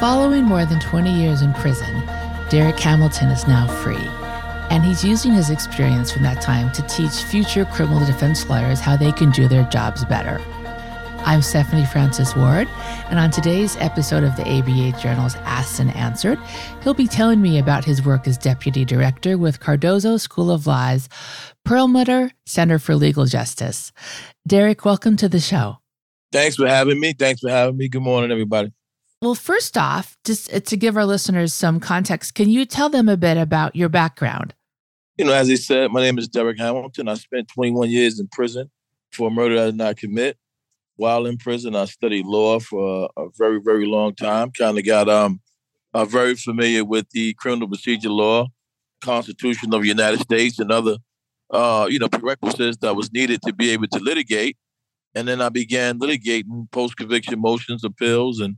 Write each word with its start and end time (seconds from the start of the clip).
Following 0.00 0.44
more 0.44 0.64
than 0.64 0.80
20 0.80 1.12
years 1.12 1.42
in 1.42 1.52
prison, 1.52 2.02
Derek 2.48 2.80
Hamilton 2.80 3.28
is 3.28 3.46
now 3.46 3.66
free. 3.82 4.08
And 4.70 4.82
he's 4.82 5.04
using 5.04 5.34
his 5.34 5.50
experience 5.50 6.10
from 6.10 6.22
that 6.22 6.40
time 6.40 6.72
to 6.72 6.80
teach 6.84 7.22
future 7.24 7.66
criminal 7.66 8.06
defense 8.06 8.48
lawyers 8.48 8.80
how 8.80 8.96
they 8.96 9.12
can 9.12 9.30
do 9.30 9.46
their 9.46 9.64
jobs 9.64 10.06
better. 10.06 10.40
I'm 11.26 11.42
Stephanie 11.42 11.84
Francis 11.84 12.34
Ward, 12.34 12.66
and 13.10 13.18
on 13.18 13.30
today's 13.30 13.76
episode 13.76 14.24
of 14.24 14.36
the 14.36 14.48
ABA 14.48 14.98
Journal's 15.02 15.34
Asked 15.44 15.80
and 15.80 15.94
Answered, 15.94 16.38
he'll 16.82 16.94
be 16.94 17.06
telling 17.06 17.42
me 17.42 17.58
about 17.58 17.84
his 17.84 18.02
work 18.02 18.26
as 18.26 18.38
deputy 18.38 18.86
director 18.86 19.36
with 19.36 19.60
Cardozo 19.60 20.16
School 20.16 20.50
of 20.50 20.66
Law's 20.66 21.10
Perlmutter 21.66 22.30
Center 22.46 22.78
for 22.78 22.94
Legal 22.94 23.26
Justice. 23.26 23.92
Derek, 24.48 24.86
welcome 24.86 25.18
to 25.18 25.28
the 25.28 25.40
show. 25.40 25.76
Thanks 26.32 26.56
for 26.56 26.66
having 26.66 26.98
me. 26.98 27.12
Thanks 27.12 27.42
for 27.42 27.50
having 27.50 27.76
me. 27.76 27.88
Good 27.90 28.00
morning, 28.00 28.30
everybody. 28.30 28.72
Well, 29.22 29.34
first 29.34 29.76
off, 29.76 30.16
just 30.24 30.50
uh, 30.52 30.60
to 30.60 30.76
give 30.78 30.96
our 30.96 31.04
listeners 31.04 31.52
some 31.52 31.78
context, 31.78 32.34
can 32.34 32.48
you 32.48 32.64
tell 32.64 32.88
them 32.88 33.06
a 33.06 33.18
bit 33.18 33.36
about 33.36 33.76
your 33.76 33.90
background? 33.90 34.54
You 35.18 35.26
know, 35.26 35.34
as 35.34 35.50
I 35.50 35.56
said, 35.56 35.92
my 35.92 36.00
name 36.00 36.18
is 36.18 36.26
Derek 36.26 36.58
Hamilton. 36.58 37.06
I 37.06 37.14
spent 37.14 37.48
21 37.48 37.90
years 37.90 38.18
in 38.18 38.28
prison 38.28 38.70
for 39.12 39.28
a 39.28 39.30
murder 39.30 39.60
I 39.60 39.66
did 39.66 39.76
not 39.76 39.98
commit. 39.98 40.38
While 40.96 41.26
in 41.26 41.36
prison, 41.36 41.76
I 41.76 41.84
studied 41.84 42.24
law 42.24 42.60
for 42.60 43.10
a, 43.16 43.24
a 43.24 43.28
very, 43.36 43.60
very 43.62 43.84
long 43.84 44.14
time. 44.14 44.52
Kind 44.52 44.78
of 44.78 44.86
got 44.86 45.10
um, 45.10 45.42
uh, 45.92 46.06
very 46.06 46.34
familiar 46.34 46.82
with 46.82 47.10
the 47.10 47.34
criminal 47.34 47.68
procedure 47.68 48.08
law, 48.08 48.46
Constitution 49.02 49.74
of 49.74 49.82
the 49.82 49.88
United 49.88 50.20
States, 50.20 50.58
and 50.58 50.72
other, 50.72 50.96
uh, 51.50 51.86
you 51.90 51.98
know, 51.98 52.08
prerequisites 52.08 52.78
that 52.78 52.96
was 52.96 53.12
needed 53.12 53.42
to 53.42 53.52
be 53.52 53.68
able 53.70 53.88
to 53.88 53.98
litigate. 53.98 54.56
And 55.14 55.28
then 55.28 55.42
I 55.42 55.50
began 55.50 55.98
litigating 55.98 56.70
post-conviction 56.70 57.38
motions, 57.38 57.84
appeals, 57.84 58.40
and 58.40 58.56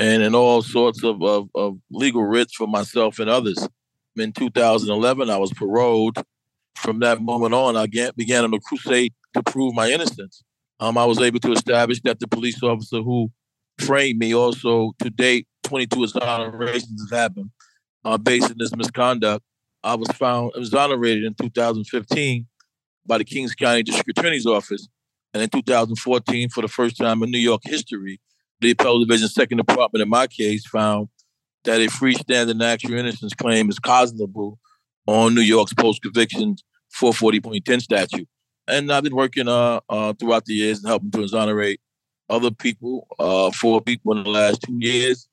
and 0.00 0.22
in 0.22 0.34
all 0.34 0.62
sorts 0.62 1.04
of, 1.04 1.22
of, 1.22 1.50
of 1.54 1.78
legal 1.90 2.24
writs 2.24 2.54
for 2.54 2.66
myself 2.66 3.18
and 3.18 3.28
others. 3.28 3.68
In 4.16 4.32
2011, 4.32 5.28
I 5.28 5.36
was 5.36 5.52
paroled. 5.52 6.16
From 6.74 7.00
that 7.00 7.20
moment 7.20 7.52
on, 7.52 7.76
I 7.76 7.86
began 8.16 8.44
on 8.44 8.54
a 8.54 8.60
crusade 8.60 9.12
to 9.34 9.42
prove 9.42 9.74
my 9.74 9.90
innocence. 9.90 10.42
Um, 10.80 10.96
I 10.96 11.04
was 11.04 11.20
able 11.20 11.38
to 11.40 11.52
establish 11.52 12.00
that 12.04 12.18
the 12.18 12.26
police 12.26 12.62
officer 12.62 13.02
who 13.02 13.30
framed 13.78 14.18
me 14.18 14.34
also 14.34 14.92
to 15.02 15.10
date 15.10 15.46
22 15.64 15.96
exonerations 15.96 17.10
have 17.10 17.18
happened 17.18 17.50
uh, 18.06 18.16
based 18.16 18.50
on 18.50 18.56
this 18.58 18.74
misconduct. 18.74 19.44
I 19.84 19.96
was 19.96 20.08
found 20.12 20.52
exonerated 20.56 21.24
in 21.24 21.34
2015 21.34 22.46
by 23.04 23.18
the 23.18 23.24
Kings 23.24 23.54
County 23.54 23.82
District 23.82 24.18
Attorney's 24.18 24.46
Office. 24.46 24.88
And 25.34 25.42
in 25.42 25.50
2014, 25.50 26.48
for 26.48 26.62
the 26.62 26.68
first 26.68 26.96
time 26.96 27.22
in 27.22 27.30
New 27.30 27.38
York 27.38 27.60
history, 27.64 28.18
the 28.60 28.72
appellate 28.72 29.08
division 29.08 29.28
second 29.28 29.58
department 29.58 30.02
in 30.02 30.08
my 30.08 30.26
case 30.26 30.66
found 30.66 31.08
that 31.64 31.80
a 31.80 31.86
freestanding 31.86 32.62
actual 32.62 32.98
innocence 32.98 33.34
claim 33.34 33.68
is 33.68 33.78
cognizable 33.78 34.58
on 35.06 35.34
New 35.34 35.40
York's 35.40 35.74
post-conviction 35.74 36.56
440.10 36.94 37.80
statute. 37.80 38.28
And 38.66 38.92
I've 38.92 39.04
been 39.04 39.16
working 39.16 39.48
uh, 39.48 39.80
uh, 39.88 40.12
throughout 40.14 40.44
the 40.44 40.54
years 40.54 40.78
and 40.78 40.88
helping 40.88 41.10
to 41.12 41.22
exonerate 41.22 41.80
other 42.28 42.50
people, 42.50 43.06
uh, 43.18 43.50
four 43.50 43.80
people 43.80 44.16
in 44.16 44.22
the 44.22 44.30
last 44.30 44.62
two 44.62 44.78
years, 44.78 45.28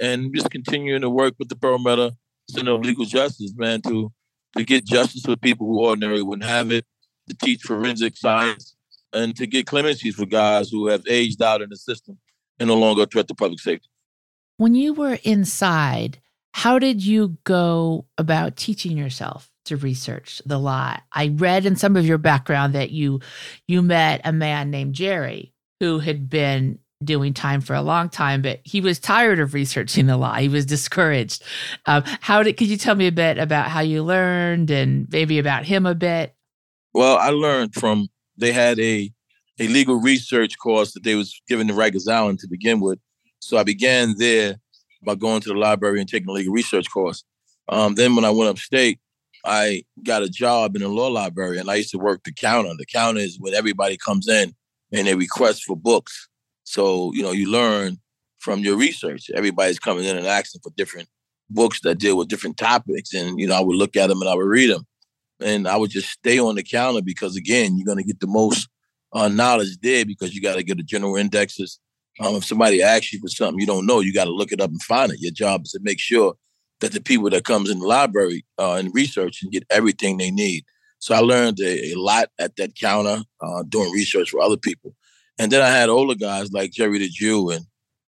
and 0.00 0.32
just 0.34 0.50
continuing 0.50 1.00
to 1.00 1.10
work 1.10 1.34
with 1.38 1.48
the 1.48 1.56
Perlmutter 1.56 2.12
Center 2.48 2.72
of 2.72 2.82
Legal 2.82 3.04
Justice, 3.04 3.52
man, 3.56 3.82
to 3.82 4.12
to 4.56 4.64
get 4.64 4.86
justice 4.86 5.22
for 5.22 5.36
people 5.36 5.66
who 5.66 5.84
ordinarily 5.84 6.22
wouldn't 6.22 6.48
have 6.48 6.72
it, 6.72 6.86
to 7.28 7.36
teach 7.36 7.62
forensic 7.62 8.16
science, 8.16 8.76
and 9.12 9.36
to 9.36 9.46
get 9.46 9.66
clemencies 9.66 10.14
for 10.14 10.24
guys 10.24 10.70
who 10.70 10.86
have 10.86 11.02
aged 11.06 11.42
out 11.42 11.60
in 11.60 11.68
the 11.68 11.76
system 11.76 12.18
and 12.58 12.68
no 12.68 12.76
longer 12.76 13.02
a 13.02 13.06
threat 13.06 13.28
to 13.28 13.34
public 13.34 13.60
safety. 13.60 13.88
When 14.56 14.74
you 14.74 14.92
were 14.92 15.18
inside, 15.22 16.18
how 16.52 16.78
did 16.78 17.04
you 17.04 17.38
go 17.44 18.06
about 18.16 18.56
teaching 18.56 18.96
yourself 18.96 19.50
to 19.66 19.76
research 19.76 20.42
the 20.44 20.58
law? 20.58 20.96
I 21.12 21.28
read 21.28 21.66
in 21.66 21.76
some 21.76 21.96
of 21.96 22.06
your 22.06 22.18
background 22.18 22.74
that 22.74 22.90
you 22.90 23.20
you 23.66 23.82
met 23.82 24.20
a 24.24 24.32
man 24.32 24.70
named 24.70 24.94
Jerry 24.94 25.52
who 25.80 26.00
had 26.00 26.28
been 26.28 26.80
doing 27.04 27.32
time 27.32 27.60
for 27.60 27.74
a 27.74 27.82
long 27.82 28.08
time, 28.08 28.42
but 28.42 28.60
he 28.64 28.80
was 28.80 28.98
tired 28.98 29.38
of 29.38 29.54
researching 29.54 30.06
the 30.06 30.16
law. 30.16 30.34
He 30.34 30.48
was 30.48 30.66
discouraged. 30.66 31.44
Um, 31.86 32.02
how 32.20 32.42
did? 32.42 32.56
Could 32.56 32.68
you 32.68 32.76
tell 32.76 32.94
me 32.94 33.06
a 33.06 33.12
bit 33.12 33.38
about 33.38 33.68
how 33.68 33.80
you 33.80 34.02
learned 34.02 34.70
and 34.70 35.06
maybe 35.10 35.38
about 35.38 35.64
him 35.64 35.86
a 35.86 35.94
bit? 35.94 36.34
Well, 36.92 37.16
I 37.16 37.30
learned 37.30 37.74
from 37.74 38.08
they 38.36 38.52
had 38.52 38.80
a 38.80 39.12
a 39.58 39.68
legal 39.68 39.96
research 39.96 40.58
course 40.58 40.92
that 40.92 41.02
they 41.02 41.14
was 41.14 41.40
given 41.48 41.68
to 41.68 41.74
Rikers 41.74 42.10
Island 42.10 42.38
to 42.40 42.48
begin 42.48 42.80
with. 42.80 42.98
So 43.40 43.56
I 43.56 43.64
began 43.64 44.16
there 44.18 44.56
by 45.04 45.14
going 45.14 45.40
to 45.42 45.48
the 45.48 45.58
library 45.58 46.00
and 46.00 46.08
taking 46.08 46.28
a 46.28 46.32
legal 46.32 46.52
research 46.52 46.90
course. 46.90 47.24
Um, 47.68 47.94
then 47.94 48.14
when 48.14 48.24
I 48.24 48.30
went 48.30 48.50
upstate, 48.50 48.98
I 49.44 49.84
got 50.02 50.22
a 50.22 50.28
job 50.28 50.74
in 50.76 50.82
a 50.82 50.88
law 50.88 51.08
library 51.08 51.58
and 51.58 51.70
I 51.70 51.76
used 51.76 51.90
to 51.90 51.98
work 51.98 52.22
the 52.24 52.32
counter. 52.32 52.70
The 52.76 52.86
counter 52.86 53.20
is 53.20 53.38
when 53.38 53.54
everybody 53.54 53.96
comes 53.96 54.28
in 54.28 54.54
and 54.92 55.06
they 55.06 55.14
request 55.14 55.64
for 55.64 55.76
books. 55.76 56.28
So, 56.64 57.12
you 57.14 57.22
know, 57.22 57.32
you 57.32 57.50
learn 57.50 57.98
from 58.38 58.60
your 58.60 58.76
research. 58.76 59.30
Everybody's 59.34 59.78
coming 59.78 60.04
in 60.04 60.16
and 60.16 60.26
asking 60.26 60.60
for 60.62 60.72
different 60.76 61.08
books 61.50 61.80
that 61.80 61.98
deal 61.98 62.16
with 62.16 62.28
different 62.28 62.56
topics. 62.56 63.14
And, 63.14 63.38
you 63.38 63.46
know, 63.46 63.54
I 63.54 63.60
would 63.60 63.76
look 63.76 63.96
at 63.96 64.08
them 64.08 64.20
and 64.20 64.28
I 64.28 64.34
would 64.34 64.46
read 64.46 64.70
them. 64.70 64.86
And 65.40 65.68
I 65.68 65.76
would 65.76 65.90
just 65.90 66.10
stay 66.10 66.38
on 66.38 66.56
the 66.56 66.64
counter 66.64 67.00
because, 67.00 67.36
again, 67.36 67.76
you're 67.76 67.86
going 67.86 67.98
to 67.98 68.04
get 68.04 68.20
the 68.20 68.26
most 68.26 68.68
uh, 69.12 69.28
knowledge 69.28 69.78
there 69.82 70.04
because 70.04 70.34
you 70.34 70.42
got 70.42 70.56
to 70.56 70.62
get 70.62 70.76
the 70.76 70.82
general 70.82 71.16
indexes. 71.16 71.78
Um, 72.20 72.34
if 72.36 72.44
somebody 72.44 72.82
asks 72.82 73.12
you 73.12 73.20
for 73.20 73.28
something 73.28 73.60
you 73.60 73.66
don't 73.66 73.86
know, 73.86 74.00
you 74.00 74.12
got 74.12 74.24
to 74.24 74.32
look 74.32 74.52
it 74.52 74.60
up 74.60 74.70
and 74.70 74.82
find 74.82 75.12
it. 75.12 75.20
Your 75.20 75.32
job 75.32 75.62
is 75.64 75.72
to 75.72 75.80
make 75.82 76.00
sure 76.00 76.34
that 76.80 76.92
the 76.92 77.00
people 77.00 77.30
that 77.30 77.44
comes 77.44 77.70
in 77.70 77.80
the 77.80 77.86
library 77.86 78.44
uh, 78.58 78.74
and 78.74 78.94
research 78.94 79.42
and 79.42 79.52
get 79.52 79.64
everything 79.70 80.16
they 80.16 80.30
need. 80.30 80.64
So 81.00 81.14
I 81.14 81.20
learned 81.20 81.60
a, 81.60 81.92
a 81.92 81.94
lot 81.94 82.28
at 82.38 82.56
that 82.56 82.74
counter 82.74 83.22
uh, 83.40 83.62
doing 83.68 83.92
research 83.92 84.30
for 84.30 84.40
other 84.40 84.56
people. 84.56 84.94
And 85.38 85.52
then 85.52 85.62
I 85.62 85.68
had 85.68 85.88
older 85.88 86.14
guys 86.14 86.52
like 86.52 86.72
Jerry 86.72 86.98
the 86.98 87.08
Jew 87.08 87.50
and, 87.50 87.64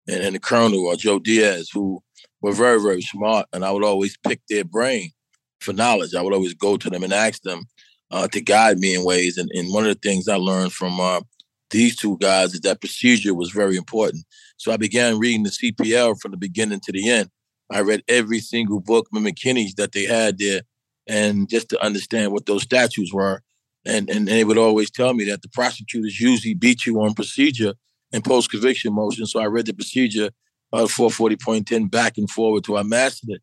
and, 0.07 0.23
and 0.23 0.35
the 0.35 0.39
Colonel 0.39 0.87
or 0.87 0.95
Joe 0.95 1.19
Diaz 1.19 1.69
who 1.71 2.01
were 2.41 2.53
very, 2.53 2.81
very 2.81 3.01
smart. 3.01 3.45
And 3.53 3.63
I 3.63 3.71
would 3.71 3.83
always 3.83 4.17
pick 4.17 4.41
their 4.49 4.63
brain 4.63 5.11
for 5.59 5.73
knowledge. 5.73 6.15
I 6.15 6.21
would 6.21 6.33
always 6.33 6.55
go 6.55 6.77
to 6.77 6.89
them 6.89 7.03
and 7.03 7.13
ask 7.13 7.41
them, 7.43 7.65
uh, 8.11 8.27
to 8.29 8.41
guide 8.41 8.79
me 8.79 8.95
in 8.95 9.03
ways. 9.03 9.37
And, 9.37 9.49
and 9.53 9.73
one 9.73 9.85
of 9.85 9.93
the 9.93 10.09
things 10.09 10.27
I 10.27 10.35
learned 10.35 10.73
from 10.73 10.99
uh, 10.99 11.21
these 11.69 11.95
two 11.95 12.17
guys 12.17 12.53
is 12.53 12.61
that 12.61 12.81
procedure 12.81 13.33
was 13.33 13.51
very 13.51 13.75
important. 13.75 14.25
So 14.57 14.71
I 14.71 14.77
began 14.77 15.19
reading 15.19 15.43
the 15.43 15.49
CPL 15.49 16.19
from 16.19 16.31
the 16.31 16.37
beginning 16.37 16.79
to 16.81 16.91
the 16.91 17.09
end. 17.09 17.29
I 17.71 17.81
read 17.81 18.03
every 18.07 18.39
single 18.39 18.79
book, 18.79 19.07
McKinney's 19.13 19.75
that 19.75 19.91
they 19.91 20.05
had 20.05 20.39
there, 20.39 20.61
and 21.07 21.47
just 21.47 21.69
to 21.69 21.85
understand 21.85 22.31
what 22.31 22.47
those 22.47 22.63
statutes 22.63 23.13
were. 23.13 23.41
And, 23.85 24.09
and 24.09 24.27
they 24.27 24.43
would 24.43 24.57
always 24.57 24.91
tell 24.91 25.13
me 25.13 25.23
that 25.25 25.41
the 25.41 25.49
prosecutors 25.49 26.19
usually 26.19 26.53
beat 26.53 26.85
you 26.85 26.99
on 27.01 27.13
procedure 27.13 27.73
and 28.11 28.23
post 28.23 28.49
conviction 28.49 28.93
motion. 28.93 29.25
So 29.25 29.39
I 29.39 29.45
read 29.45 29.67
the 29.67 29.73
procedure 29.73 30.31
uh, 30.73 30.85
440.10 30.85 31.89
back 31.89 32.17
and 32.17 32.29
forward 32.29 32.63
till 32.63 32.77
I 32.77 32.83
mastered 32.83 33.29
it. 33.29 33.41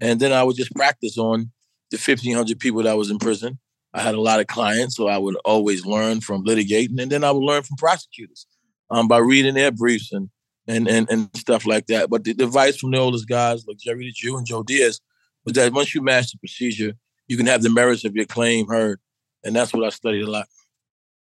And 0.00 0.20
then 0.20 0.32
I 0.32 0.42
would 0.42 0.56
just 0.56 0.74
practice 0.74 1.18
on 1.18 1.50
the 1.90 1.96
1,500 1.96 2.58
people 2.58 2.82
that 2.82 2.96
was 2.96 3.10
in 3.10 3.18
prison 3.18 3.58
I 3.94 4.00
had 4.00 4.16
a 4.16 4.20
lot 4.20 4.40
of 4.40 4.48
clients, 4.48 4.96
so 4.96 5.06
I 5.06 5.16
would 5.18 5.36
always 5.44 5.86
learn 5.86 6.20
from 6.20 6.44
litigating, 6.44 7.00
and 7.00 7.10
then 7.10 7.22
I 7.22 7.30
would 7.30 7.44
learn 7.44 7.62
from 7.62 7.76
prosecutors 7.76 8.46
um, 8.90 9.06
by 9.06 9.18
reading 9.18 9.54
their 9.54 9.70
briefs 9.70 10.12
and 10.12 10.28
and 10.66 10.88
and, 10.88 11.08
and 11.10 11.30
stuff 11.36 11.64
like 11.64 11.86
that. 11.86 12.10
But 12.10 12.24
the, 12.24 12.32
the 12.32 12.44
advice 12.44 12.76
from 12.76 12.90
the 12.90 12.98
oldest 12.98 13.28
guys 13.28 13.64
like 13.66 13.78
Jerry 13.78 14.06
the 14.06 14.12
Jew 14.12 14.36
and 14.36 14.46
Joe 14.46 14.64
Diaz 14.64 15.00
was 15.44 15.54
that 15.54 15.72
once 15.72 15.94
you 15.94 16.02
master 16.02 16.36
procedure, 16.38 16.94
you 17.28 17.36
can 17.36 17.46
have 17.46 17.62
the 17.62 17.70
merits 17.70 18.04
of 18.04 18.16
your 18.16 18.26
claim 18.26 18.66
heard, 18.66 18.98
and 19.44 19.54
that's 19.54 19.72
what 19.72 19.84
I 19.84 19.90
studied 19.90 20.24
a 20.24 20.30
lot. 20.30 20.48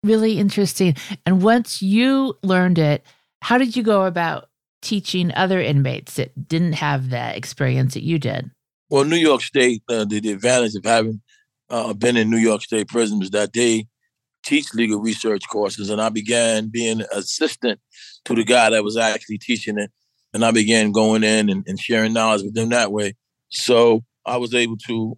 Really 0.03 0.39
interesting. 0.39 0.95
And 1.25 1.41
once 1.41 1.81
you 1.81 2.37
learned 2.43 2.79
it, 2.79 3.03
how 3.41 3.57
did 3.57 3.75
you 3.75 3.83
go 3.83 4.05
about 4.05 4.49
teaching 4.81 5.31
other 5.35 5.59
inmates 5.61 6.15
that 6.15 6.47
didn't 6.47 6.73
have 6.73 7.09
that 7.09 7.37
experience 7.37 7.93
that 7.95 8.03
you 8.03 8.19
did? 8.19 8.51
Well, 8.89 9.03
New 9.03 9.15
York 9.15 9.41
State, 9.41 9.81
uh, 9.89 10.05
the, 10.05 10.19
the 10.19 10.31
advantage 10.31 10.75
of 10.75 10.85
having 10.85 11.21
uh, 11.69 11.93
been 11.93 12.17
in 12.17 12.29
New 12.29 12.37
York 12.37 12.61
State 12.61 12.87
prisons 12.87 13.31
that 13.31 13.53
they 13.53 13.87
teach 14.43 14.73
legal 14.73 14.99
research 14.99 15.47
courses, 15.49 15.89
and 15.89 16.01
I 16.01 16.09
began 16.09 16.67
being 16.67 17.01
assistant 17.11 17.79
to 18.25 18.35
the 18.35 18.43
guy 18.43 18.69
that 18.69 18.83
was 18.83 18.97
actually 18.97 19.39
teaching 19.39 19.79
it, 19.79 19.91
and 20.33 20.45
I 20.45 20.51
began 20.51 20.91
going 20.91 21.23
in 21.23 21.49
and, 21.49 21.63
and 21.67 21.79
sharing 21.79 22.13
knowledge 22.13 22.43
with 22.43 22.53
them 22.53 22.69
that 22.69 22.91
way. 22.91 23.13
So 23.49 24.03
I 24.25 24.37
was 24.37 24.53
able 24.53 24.77
to, 24.87 25.17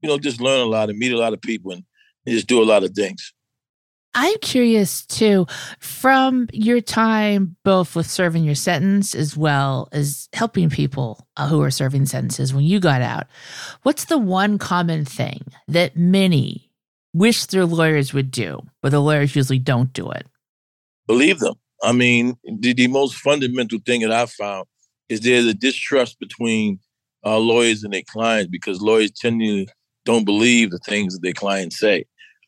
you 0.00 0.08
know, 0.08 0.18
just 0.18 0.40
learn 0.40 0.60
a 0.60 0.70
lot 0.70 0.90
and 0.90 0.98
meet 0.98 1.12
a 1.12 1.18
lot 1.18 1.32
of 1.32 1.40
people 1.40 1.72
and, 1.72 1.82
and 2.26 2.34
just 2.34 2.46
do 2.46 2.62
a 2.62 2.64
lot 2.64 2.84
of 2.84 2.92
things. 2.92 3.32
I'm 4.14 4.38
curious 4.40 5.04
too, 5.06 5.46
from 5.78 6.48
your 6.52 6.80
time 6.80 7.56
both 7.64 7.94
with 7.94 8.10
serving 8.10 8.44
your 8.44 8.54
sentence 8.54 9.14
as 9.14 9.36
well 9.36 9.88
as 9.92 10.28
helping 10.32 10.70
people 10.70 11.26
uh, 11.36 11.46
who 11.48 11.62
are 11.62 11.70
serving 11.70 12.06
sentences 12.06 12.52
when 12.52 12.64
you 12.64 12.80
got 12.80 13.02
out, 13.02 13.26
what's 13.82 14.06
the 14.06 14.18
one 14.18 14.58
common 14.58 15.04
thing 15.04 15.42
that 15.68 15.96
many 15.96 16.70
wish 17.12 17.46
their 17.46 17.66
lawyers 17.66 18.12
would 18.12 18.30
do, 18.30 18.60
but 18.82 18.90
the 18.90 19.00
lawyers 19.00 19.36
usually 19.36 19.58
don't 19.58 19.92
do 19.92 20.10
it? 20.10 20.26
Believe 21.06 21.38
them. 21.38 21.54
I 21.82 21.92
mean, 21.92 22.36
the, 22.44 22.72
the 22.72 22.88
most 22.88 23.16
fundamental 23.16 23.78
thing 23.84 24.00
that 24.00 24.12
I 24.12 24.26
found 24.26 24.66
is 25.08 25.20
there's 25.20 25.46
a 25.46 25.54
distrust 25.54 26.18
between 26.18 26.80
uh, 27.24 27.38
lawyers 27.38 27.84
and 27.84 27.92
their 27.92 28.02
clients 28.08 28.50
because 28.50 28.80
lawyers 28.80 29.10
tend 29.12 29.40
to 29.40 29.66
don't 30.04 30.24
believe 30.24 30.70
the 30.70 30.78
things 30.78 31.14
that 31.14 31.20
their 31.22 31.32
clients 31.32 31.78
say, 31.78 32.04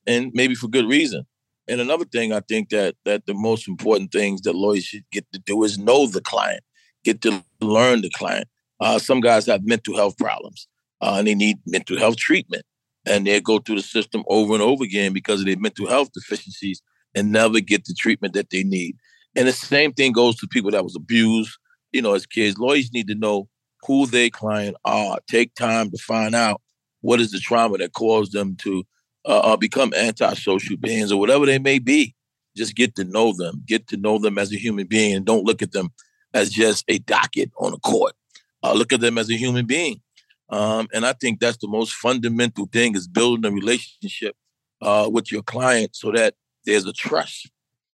and 0.07 0.31
maybe 0.35 0.55
for 0.55 0.69
good 0.69 0.89
reason. 0.89 1.27
And 1.69 1.81
another 1.81 2.05
thing 2.05 2.33
I 2.33 2.41
think 2.41 2.71
that 2.71 2.97
that 3.05 3.27
the 3.27 3.35
most 3.35 3.69
important 3.69 4.13
things 4.13 4.43
that 4.43 4.55
lawyers 4.55 4.85
should 4.85 5.05
get 5.13 5.27
to 5.33 5.39
do 5.39 5.63
is 5.65 5.79
know 5.79 6.07
the 6.07 6.21
client, 6.21 6.63
get 7.05 7.21
to 7.23 7.45
learn 7.61 8.03
the 8.03 8.11
client. 8.11 8.49
Uh, 8.81 8.99
some 8.99 9.21
guys 9.21 9.47
have 9.47 9.65
mental 9.65 9.95
health 9.95 10.17
problems 10.17 10.67
uh, 11.01 11.17
and 11.19 11.27
they 11.27 11.35
need 11.35 11.59
mental 11.67 11.99
health 11.99 12.17
treatment, 12.17 12.65
and 13.07 13.27
they 13.27 13.41
go 13.41 13.59
through 13.59 13.77
the 13.77 13.83
system 13.83 14.25
over 14.29 14.53
and 14.55 14.63
over 14.63 14.85
again 14.85 15.13
because 15.13 15.41
of 15.41 15.47
their 15.47 15.59
mental 15.59 15.89
health 15.89 16.11
deficiencies 16.13 16.83
and 17.15 17.33
never 17.33 17.61
get 17.61 17.85
the 17.85 17.95
treatment 17.95 18.35
that 18.35 18.51
they 18.51 18.63
need. 18.63 18.97
And 19.37 19.49
the 19.49 19.53
same 19.53 19.93
thing 19.93 20.13
goes 20.13 20.37
to 20.37 20.49
people 20.49 20.71
that 20.73 20.85
was 20.85 20.97
abused, 20.97 21.57
you 21.93 22.03
know, 22.03 22.15
as 22.15 22.27
kids. 22.27 22.59
Lawyers 22.59 22.93
need 22.93 23.09
to 23.09 23.15
know 23.15 23.49
who 23.87 24.07
their 24.07 24.31
client 24.31 24.77
are. 24.85 25.19
Take 25.29 25.55
time 25.55 25.91
to 25.91 25.99
find 25.99 26.35
out 26.35 26.61
what 27.01 27.21
is 27.21 27.31
the 27.31 27.39
trauma 27.39 27.79
that 27.79 27.93
caused 27.93 28.33
them 28.33 28.57
to 28.57 28.85
uh, 29.27 29.39
uh, 29.39 29.57
become 29.57 29.93
antisocial 29.95 30.77
beings 30.77 31.13
or 31.13 31.21
whatever 31.21 31.47
they 31.47 31.59
may 31.59 31.79
be. 31.79 32.15
Just 32.57 32.75
get 32.75 32.95
to 32.97 33.05
know 33.05 33.33
them, 33.33 33.63
get 33.67 33.87
to 33.89 33.97
know 33.97 34.19
them 34.19 34.39
as 34.39 34.53
a 34.53 34.57
human 34.57 34.87
being, 34.87 35.15
and 35.15 35.25
don't 35.25 35.45
look 35.45 35.63
at 35.63 35.73
them 35.73 35.91
as 36.35 36.51
just 36.51 36.85
a 36.89 36.99
docket 36.99 37.51
on 37.59 37.73
a 37.73 37.79
court. 37.79 38.15
Uh, 38.63 38.73
look 38.73 38.93
at 38.93 39.01
them 39.01 39.19
as 39.19 39.31
a 39.31 39.37
human 39.37 39.67
being. 39.67 40.01
Um, 40.51 40.89
and 40.93 41.07
I 41.07 41.13
think 41.13 41.39
that's 41.39 41.59
the 41.59 41.69
most 41.69 41.95
fundamental 41.95 42.67
thing 42.67 42.97
is 42.97 43.07
building 43.07 43.51
a 43.51 43.55
relationship 43.55 44.35
uh, 44.83 45.09
with 45.11 45.31
your 45.31 45.43
client 45.43 45.95
so 45.95 46.11
that 46.13 46.35
there's 46.67 46.87
a 46.87 46.93
trust 46.93 47.51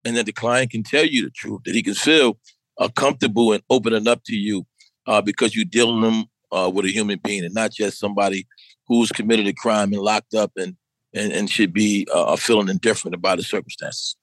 and 0.06 0.16
that 0.18 0.26
the 0.26 0.34
client 0.34 0.72
can 0.72 0.84
tell 0.84 1.06
you 1.06 1.24
the 1.24 1.32
truth, 1.32 1.62
that 1.66 1.74
he 1.74 1.82
can 1.82 1.96
feel 1.96 2.38
uh, 2.78 2.90
comfortable 2.90 3.54
and 3.54 3.64
opening 3.70 4.08
up 4.08 4.24
to 4.26 4.36
you 4.36 4.66
uh, 5.08 5.22
because 5.22 5.56
you're 5.56 5.66
dealing 5.66 6.02
them 6.02 6.26
uh, 6.52 6.70
with 6.70 6.86
a 6.86 6.92
human 6.92 7.20
being 7.24 7.44
and 7.44 7.54
not 7.54 7.72
just 7.72 8.00
somebody 8.00 8.46
who's 8.88 9.12
committed 9.12 9.48
a 9.48 9.54
crime 9.54 9.92
and 9.94 10.02
locked 10.02 10.34
up 10.34 10.52
and 10.56 10.76
and, 11.14 11.32
and 11.32 11.50
should 11.50 11.74
be 11.74 12.08
uh, 12.14 12.36
feeling 12.36 12.70
indifferent 12.70 13.16
about 13.16 13.38
the 13.38 13.44
circumstances. 13.44 14.16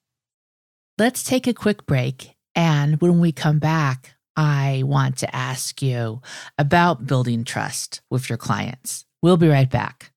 Let's 0.99 1.25
take 1.25 1.47
a 1.47 1.55
quick 1.55 1.87
break. 1.87 2.35
And 2.55 3.01
when 3.01 3.21
we 3.21 3.33
come 3.33 3.59
back, 3.59 4.15
I 4.37 4.83
want 4.85 5.19
to 5.19 5.35
ask 5.35 5.83
you 5.83 6.21
about 6.59 7.07
building 7.07 7.45
trust 7.45 8.01
with 8.11 8.29
your 8.29 8.39
clients. 8.39 9.05
We'll 9.23 9.37
be 9.37 9.49
right 9.49 9.71
back. 9.71 10.13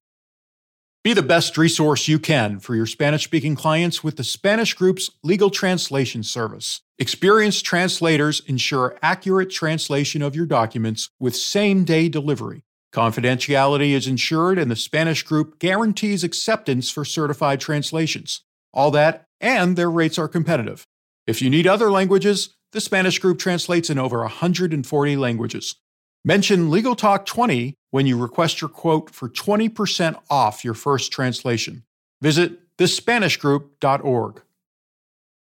Be 1.03 1.13
the 1.13 1.21
best 1.21 1.57
resource 1.57 2.07
you 2.07 2.17
can 2.17 2.59
for 2.59 2.75
your 2.75 2.85
Spanish 2.85 3.25
speaking 3.25 3.55
clients 3.55 4.05
with 4.05 4.15
the 4.15 4.23
Spanish 4.23 4.73
Group's 4.73 5.09
legal 5.21 5.49
translation 5.49 6.23
service. 6.23 6.81
Experienced 6.97 7.65
translators 7.65 8.41
ensure 8.47 8.97
accurate 9.01 9.49
translation 9.49 10.21
of 10.21 10.33
your 10.33 10.45
documents 10.45 11.09
with 11.19 11.35
same 11.35 11.83
day 11.83 12.07
delivery. 12.07 12.63
Confidentiality 12.93 13.91
is 13.91 14.07
ensured, 14.07 14.59
and 14.59 14.69
the 14.69 14.75
Spanish 14.75 15.23
Group 15.23 15.57
guarantees 15.57 16.23
acceptance 16.23 16.91
for 16.91 17.03
certified 17.03 17.59
translations. 17.59 18.41
All 18.71 18.91
that, 18.91 19.25
and 19.41 19.75
their 19.75 19.89
rates 19.89 20.19
are 20.19 20.27
competitive. 20.27 20.85
If 21.25 21.41
you 21.41 21.49
need 21.49 21.65
other 21.65 21.89
languages, 21.89 22.55
the 22.71 22.81
Spanish 22.81 23.17
Group 23.17 23.39
translates 23.39 23.89
in 23.89 23.97
over 23.97 24.19
140 24.19 25.17
languages. 25.17 25.75
Mention 26.23 26.69
Legal 26.69 26.95
Talk 26.95 27.25
20 27.25 27.75
when 27.89 28.05
you 28.05 28.15
request 28.15 28.61
your 28.61 28.69
quote 28.69 29.09
for 29.09 29.27
20% 29.27 30.19
off 30.29 30.63
your 30.63 30.73
first 30.73 31.11
translation. 31.11 31.83
Visit 32.21 32.75
thespanishgroup.org. 32.77 34.41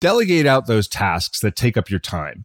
Delegate 0.00 0.46
out 0.46 0.66
those 0.66 0.88
tasks 0.88 1.40
that 1.40 1.56
take 1.56 1.76
up 1.76 1.90
your 1.90 2.00
time. 2.00 2.44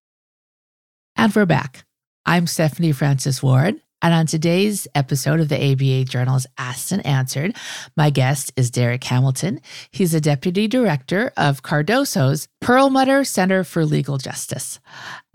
And 1.15 1.35
we're 1.35 1.45
back. 1.45 1.85
I'm 2.25 2.47
Stephanie 2.47 2.91
Francis 2.91 3.43
Ward. 3.43 3.79
And 4.01 4.13
on 4.13 4.25
today's 4.25 4.87
episode 4.95 5.39
of 5.39 5.49
the 5.49 5.71
ABA 5.71 6.05
Journal's 6.05 6.47
Asked 6.57 6.91
and 6.91 7.05
Answered, 7.05 7.55
my 7.95 8.09
guest 8.09 8.51
is 8.55 8.71
Derek 8.71 9.03
Hamilton. 9.03 9.61
He's 9.91 10.13
a 10.15 10.21
deputy 10.21 10.67
director 10.67 11.31
of 11.37 11.61
Cardozo's 11.61 12.47
Perlmutter 12.61 13.23
Center 13.23 13.63
for 13.63 13.85
Legal 13.85 14.17
Justice. 14.17 14.79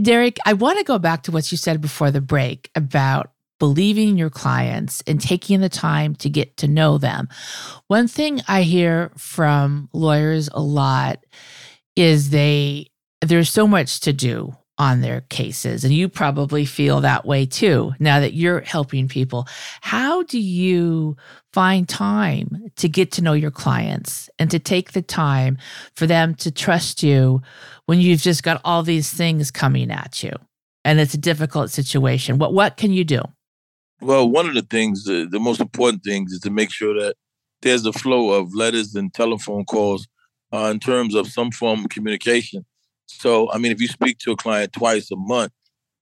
Derek, 0.02 0.38
I 0.44 0.54
want 0.54 0.78
to 0.78 0.84
go 0.84 0.98
back 0.98 1.22
to 1.24 1.30
what 1.30 1.52
you 1.52 1.58
said 1.58 1.80
before 1.80 2.10
the 2.10 2.20
break 2.20 2.70
about 2.74 3.30
believing 3.60 4.18
your 4.18 4.30
clients 4.30 5.02
and 5.06 5.20
taking 5.20 5.60
the 5.60 5.68
time 5.68 6.14
to 6.16 6.28
get 6.28 6.56
to 6.58 6.68
know 6.68 6.98
them. 6.98 7.28
One 7.86 8.08
thing 8.08 8.40
I 8.48 8.62
hear 8.62 9.12
from 9.16 9.88
lawyers 9.92 10.48
a 10.52 10.60
lot 10.60 11.24
is 11.94 12.30
they 12.30 12.88
there's 13.22 13.48
so 13.48 13.66
much 13.66 14.00
to 14.00 14.12
do 14.12 14.56
on 14.78 15.00
their 15.00 15.22
cases. 15.22 15.84
And 15.84 15.92
you 15.92 16.08
probably 16.08 16.64
feel 16.64 17.00
that 17.00 17.24
way 17.24 17.46
too, 17.46 17.94
now 17.98 18.20
that 18.20 18.34
you're 18.34 18.60
helping 18.60 19.08
people. 19.08 19.46
How 19.80 20.22
do 20.24 20.38
you 20.38 21.16
find 21.52 21.88
time 21.88 22.70
to 22.76 22.88
get 22.88 23.10
to 23.12 23.22
know 23.22 23.32
your 23.32 23.50
clients 23.50 24.28
and 24.38 24.50
to 24.50 24.58
take 24.58 24.92
the 24.92 25.02
time 25.02 25.56
for 25.94 26.06
them 26.06 26.34
to 26.36 26.50
trust 26.50 27.02
you 27.02 27.40
when 27.86 28.00
you've 28.00 28.20
just 28.20 28.42
got 28.42 28.60
all 28.64 28.82
these 28.82 29.10
things 29.10 29.50
coming 29.50 29.90
at 29.90 30.22
you 30.22 30.32
and 30.84 31.00
it's 31.00 31.14
a 31.14 31.18
difficult 31.18 31.70
situation? 31.70 32.38
What, 32.38 32.52
what 32.52 32.76
can 32.76 32.92
you 32.92 33.04
do? 33.04 33.22
Well, 34.02 34.28
one 34.28 34.46
of 34.46 34.54
the 34.54 34.62
things, 34.62 35.04
the, 35.04 35.26
the 35.30 35.40
most 35.40 35.60
important 35.60 36.04
things 36.04 36.32
is 36.32 36.40
to 36.40 36.50
make 36.50 36.70
sure 36.70 36.92
that 37.00 37.16
there's 37.62 37.86
a 37.86 37.92
flow 37.94 38.32
of 38.32 38.54
letters 38.54 38.94
and 38.94 39.12
telephone 39.14 39.64
calls 39.64 40.06
uh, 40.52 40.70
in 40.70 40.80
terms 40.80 41.14
of 41.14 41.28
some 41.28 41.50
form 41.50 41.84
of 41.84 41.88
communication 41.88 42.66
so, 43.06 43.50
I 43.50 43.58
mean, 43.58 43.72
if 43.72 43.80
you 43.80 43.88
speak 43.88 44.18
to 44.18 44.32
a 44.32 44.36
client 44.36 44.72
twice 44.72 45.10
a 45.10 45.16
month, 45.16 45.52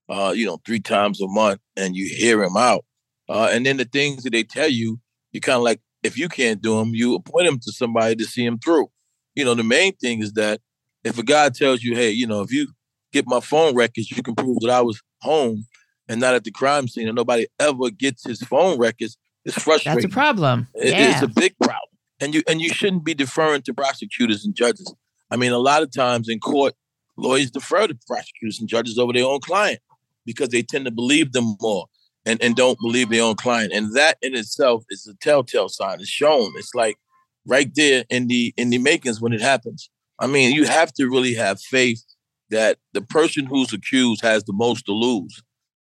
uh, 0.09 0.33
you 0.35 0.45
know, 0.45 0.59
three 0.65 0.79
times 0.79 1.21
a 1.21 1.27
month, 1.27 1.61
and 1.75 1.95
you 1.95 2.07
hear 2.07 2.43
him 2.43 2.57
out, 2.57 2.85
uh, 3.29 3.49
and 3.51 3.65
then 3.65 3.77
the 3.77 3.85
things 3.85 4.23
that 4.23 4.31
they 4.31 4.43
tell 4.43 4.69
you, 4.69 4.99
you 5.31 5.41
kind 5.41 5.57
of 5.57 5.63
like, 5.63 5.81
if 6.03 6.17
you 6.17 6.29
can't 6.29 6.61
do 6.61 6.77
them, 6.77 6.93
you 6.93 7.15
appoint 7.15 7.47
them 7.47 7.59
to 7.59 7.71
somebody 7.71 8.15
to 8.15 8.25
see 8.25 8.45
them 8.45 8.59
through. 8.59 8.87
You 9.33 9.45
know, 9.45 9.55
the 9.55 9.63
main 9.63 9.95
thing 9.95 10.21
is 10.21 10.33
that 10.33 10.61
if 11.03 11.17
a 11.17 11.23
guy 11.23 11.49
tells 11.49 11.81
you, 11.81 11.95
hey, 11.95 12.11
you 12.11 12.27
know, 12.27 12.41
if 12.41 12.51
you 12.51 12.67
get 13.11 13.25
my 13.27 13.39
phone 13.39 13.75
records, 13.75 14.11
you 14.11 14.21
can 14.21 14.35
prove 14.35 14.59
that 14.61 14.69
I 14.69 14.81
was 14.81 15.01
home 15.21 15.65
and 16.07 16.21
not 16.21 16.35
at 16.35 16.43
the 16.43 16.51
crime 16.51 16.87
scene, 16.87 17.07
and 17.07 17.15
nobody 17.15 17.47
ever 17.59 17.89
gets 17.89 18.23
his 18.23 18.41
phone 18.41 18.77
records, 18.77 19.17
it's 19.43 19.59
frustrating. 19.61 20.01
That's 20.01 20.13
a 20.13 20.15
problem. 20.15 20.67
It, 20.75 20.91
yeah. 20.91 21.13
It's 21.13 21.21
a 21.21 21.27
big 21.27 21.55
problem. 21.57 21.79
And 22.19 22.33
you 22.33 22.43
and 22.47 22.61
you 22.61 22.69
shouldn't 22.69 23.03
be 23.03 23.13
deferring 23.13 23.63
to 23.63 23.73
prosecutors 23.73 24.45
and 24.45 24.55
judges. 24.55 24.93
I 25.29 25.37
mean, 25.37 25.51
a 25.51 25.57
lot 25.57 25.83
of 25.83 25.91
times 25.91 26.29
in 26.29 26.39
court, 26.39 26.73
lawyers 27.17 27.51
defer 27.51 27.87
to 27.87 27.97
prosecutors 28.07 28.59
and 28.59 28.69
judges 28.69 28.97
over 28.97 29.13
their 29.13 29.25
own 29.25 29.39
client 29.39 29.79
because 30.25 30.49
they 30.49 30.61
tend 30.61 30.85
to 30.85 30.91
believe 30.91 31.31
them 31.31 31.55
more 31.61 31.87
and, 32.25 32.41
and 32.41 32.55
don't 32.55 32.79
believe 32.79 33.09
their 33.09 33.23
own 33.23 33.35
client. 33.35 33.71
And 33.73 33.95
that 33.95 34.17
in 34.21 34.35
itself 34.35 34.83
is 34.89 35.07
a 35.07 35.15
telltale 35.15 35.69
sign. 35.69 35.99
It's 35.99 36.09
shown. 36.09 36.51
It's 36.57 36.73
like 36.73 36.97
right 37.45 37.69
there 37.75 38.05
in 38.09 38.27
the 38.27 38.53
in 38.57 38.69
the 38.69 38.79
makings 38.79 39.21
when 39.21 39.33
it 39.33 39.41
happens. 39.41 39.89
I 40.19 40.27
mean, 40.27 40.53
you 40.53 40.65
have 40.65 40.93
to 40.93 41.07
really 41.07 41.35
have 41.35 41.59
faith 41.59 42.03
that 42.49 42.77
the 42.93 43.01
person 43.01 43.45
who's 43.45 43.73
accused 43.73 44.21
has 44.21 44.43
the 44.43 44.53
most 44.53 44.85
to 44.85 44.93
lose. 44.93 45.41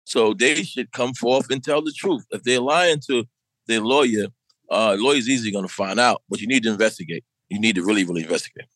So 0.04 0.34
they 0.34 0.64
should 0.64 0.92
come 0.92 1.14
forth 1.14 1.50
and 1.50 1.64
tell 1.64 1.82
the 1.82 1.94
truth. 1.96 2.26
If 2.32 2.44
they're 2.44 2.62
lying 2.62 3.00
to 3.08 3.26
their 3.68 3.82
lawyer, 3.82 4.28
uh, 4.70 4.96
lawyer's 5.00 5.30
easily 5.30 5.52
going 5.52 5.68
to 5.68 5.74
find 5.74 6.00
out, 6.00 6.24
but 6.30 6.42
you 6.42 6.48
need 6.48 6.64
to 6.64 6.72
investigate. 6.72 7.24
You 7.50 7.60
need 7.60 7.76
to 7.76 7.84
really, 7.84 8.04
really 8.04 8.24
investigate 8.24 8.68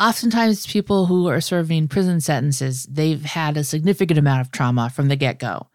oftentimes 0.00 0.66
people 0.66 1.06
who 1.06 1.28
are 1.28 1.40
serving 1.40 1.88
prison 1.88 2.20
sentences 2.20 2.84
they've 2.90 3.22
had 3.22 3.56
a 3.56 3.64
significant 3.64 4.18
amount 4.18 4.40
of 4.40 4.50
trauma 4.50 4.90
from 4.90 5.08
the 5.08 5.16
get-go. 5.16 5.66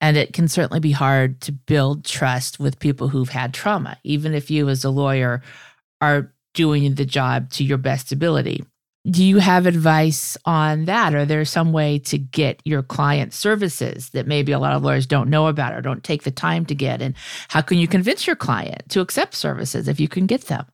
And 0.00 0.16
it 0.18 0.34
can 0.34 0.48
certainly 0.48 0.80
be 0.80 0.90
hard 0.90 1.40
to 1.42 1.52
build 1.52 2.04
trust 2.04 2.60
with 2.60 2.78
people 2.78 3.08
who've 3.08 3.28
had 3.28 3.54
trauma 3.54 3.98
even 4.04 4.34
if 4.34 4.50
you 4.50 4.68
as 4.68 4.84
a 4.84 4.90
lawyer 4.90 5.42
are 6.00 6.32
doing 6.52 6.94
the 6.94 7.06
job 7.06 7.50
to 7.50 7.64
your 7.64 7.78
best 7.78 8.12
ability. 8.12 8.62
Do 9.06 9.22
you 9.22 9.38
have 9.38 9.66
advice 9.66 10.36
on 10.46 10.86
that? 10.86 11.14
Or 11.14 11.24
there 11.24 11.44
some 11.44 11.72
way 11.72 11.98
to 12.00 12.16
get 12.16 12.60
your 12.64 12.82
client 12.82 13.34
services 13.34 14.10
that 14.10 14.26
maybe 14.26 14.52
a 14.52 14.58
lot 14.58 14.72
of 14.72 14.82
lawyers 14.82 15.06
don't 15.06 15.28
know 15.28 15.46
about 15.46 15.74
or 15.74 15.82
don't 15.82 16.02
take 16.02 16.22
the 16.22 16.30
time 16.30 16.64
to 16.66 16.74
get? 16.74 17.02
And 17.02 17.14
how 17.48 17.60
can 17.60 17.76
you 17.76 17.86
convince 17.86 18.26
your 18.26 18.36
client 18.36 18.88
to 18.90 19.00
accept 19.00 19.34
services 19.34 19.88
if 19.88 20.00
you 20.00 20.08
can 20.08 20.26
get 20.26 20.42
them? 20.42 20.64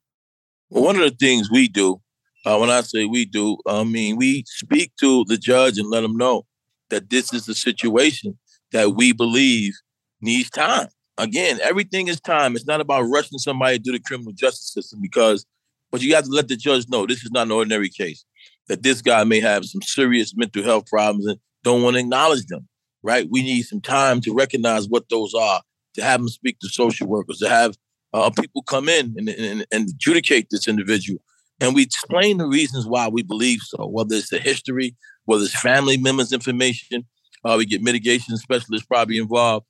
Well 0.69 0.85
one 0.85 0.97
of 0.97 1.03
the 1.03 1.17
things 1.17 1.51
we 1.51 1.67
do 1.67 2.01
uh, 2.45 2.57
when 2.59 2.71
I 2.71 2.81
say 2.83 3.05
we 3.05 3.25
do, 3.25 3.59
I 3.67 3.85
mean 3.85 4.17
we 4.17 4.45
speak 4.47 4.93
to 5.01 5.25
the 5.27 5.37
judge 5.37 5.79
and 5.79 5.89
let 5.91 6.05
him 6.05 6.17
know 6.17 6.47
that 6.91 7.11
this 7.11 7.33
is 7.33 7.47
the 7.47 7.55
situation. 7.55 8.39
that 8.73 8.95
we 8.95 9.13
believe 9.13 9.75
needs 10.21 10.51
time. 10.51 10.89
Again, 11.19 11.59
everything 11.63 12.09
is 12.09 12.21
time. 12.21 12.55
It's 12.55 12.67
not 12.67 12.81
about 12.81 13.03
rushing 13.03 13.39
somebody 13.39 13.79
through 13.79 13.95
the 13.95 14.01
criminal 14.01 14.33
justice 14.33 14.73
system 14.73 15.01
because, 15.03 15.45
but 15.91 16.03
you 16.03 16.15
have 16.15 16.25
to 16.25 16.31
let 16.31 16.49
the 16.49 16.57
judge 16.57 16.89
know 16.89 17.05
this 17.05 17.25
is 17.25 17.31
not 17.33 17.47
an 17.47 17.53
ordinary 17.53 17.89
case. 17.89 18.25
That 18.69 18.83
this 18.83 19.03
guy 19.03 19.25
may 19.25 19.41
have 19.41 19.65
some 19.65 19.83
serious 19.83 20.37
mental 20.37 20.63
health 20.63 20.87
problems 20.87 21.27
and 21.27 21.39
don't 21.65 21.83
want 21.83 21.95
to 21.95 22.01
acknowledge 22.01 22.47
them. 22.47 22.69
Right? 23.03 23.27
We 23.29 23.43
need 23.43 23.63
some 23.63 23.81
time 23.81 24.21
to 24.23 24.35
recognize 24.35 24.89
what 24.89 25.09
those 25.09 25.35
are, 25.35 25.63
to 25.95 26.03
have 26.03 26.21
them 26.21 26.29
speak 26.29 26.59
to 26.61 26.69
social 26.69 27.09
workers, 27.09 27.39
to 27.39 27.49
have 27.49 27.77
uh, 28.13 28.31
people 28.31 28.63
come 28.63 28.89
in 28.89 29.15
and, 29.17 29.29
and, 29.29 29.67
and 29.73 29.89
adjudicate 29.89 30.49
this 30.51 30.69
individual. 30.69 31.21
And 31.61 31.75
we 31.75 31.83
explain 31.83 32.39
the 32.39 32.47
reasons 32.47 32.87
why 32.87 33.09
we 33.09 33.23
believe 33.23 33.61
so, 33.61 33.87
whether 33.87 34.15
it's 34.15 34.31
the 34.31 34.39
history, 34.39 34.97
whether 35.27 35.45
it's 35.45 35.61
family 35.61 35.99
members' 35.99 36.33
information, 36.33 37.07
uh, 37.45 37.55
we 37.59 37.67
get 37.67 37.83
mitigation 37.83 38.37
specialists 38.37 38.87
probably 38.87 39.19
involved, 39.19 39.67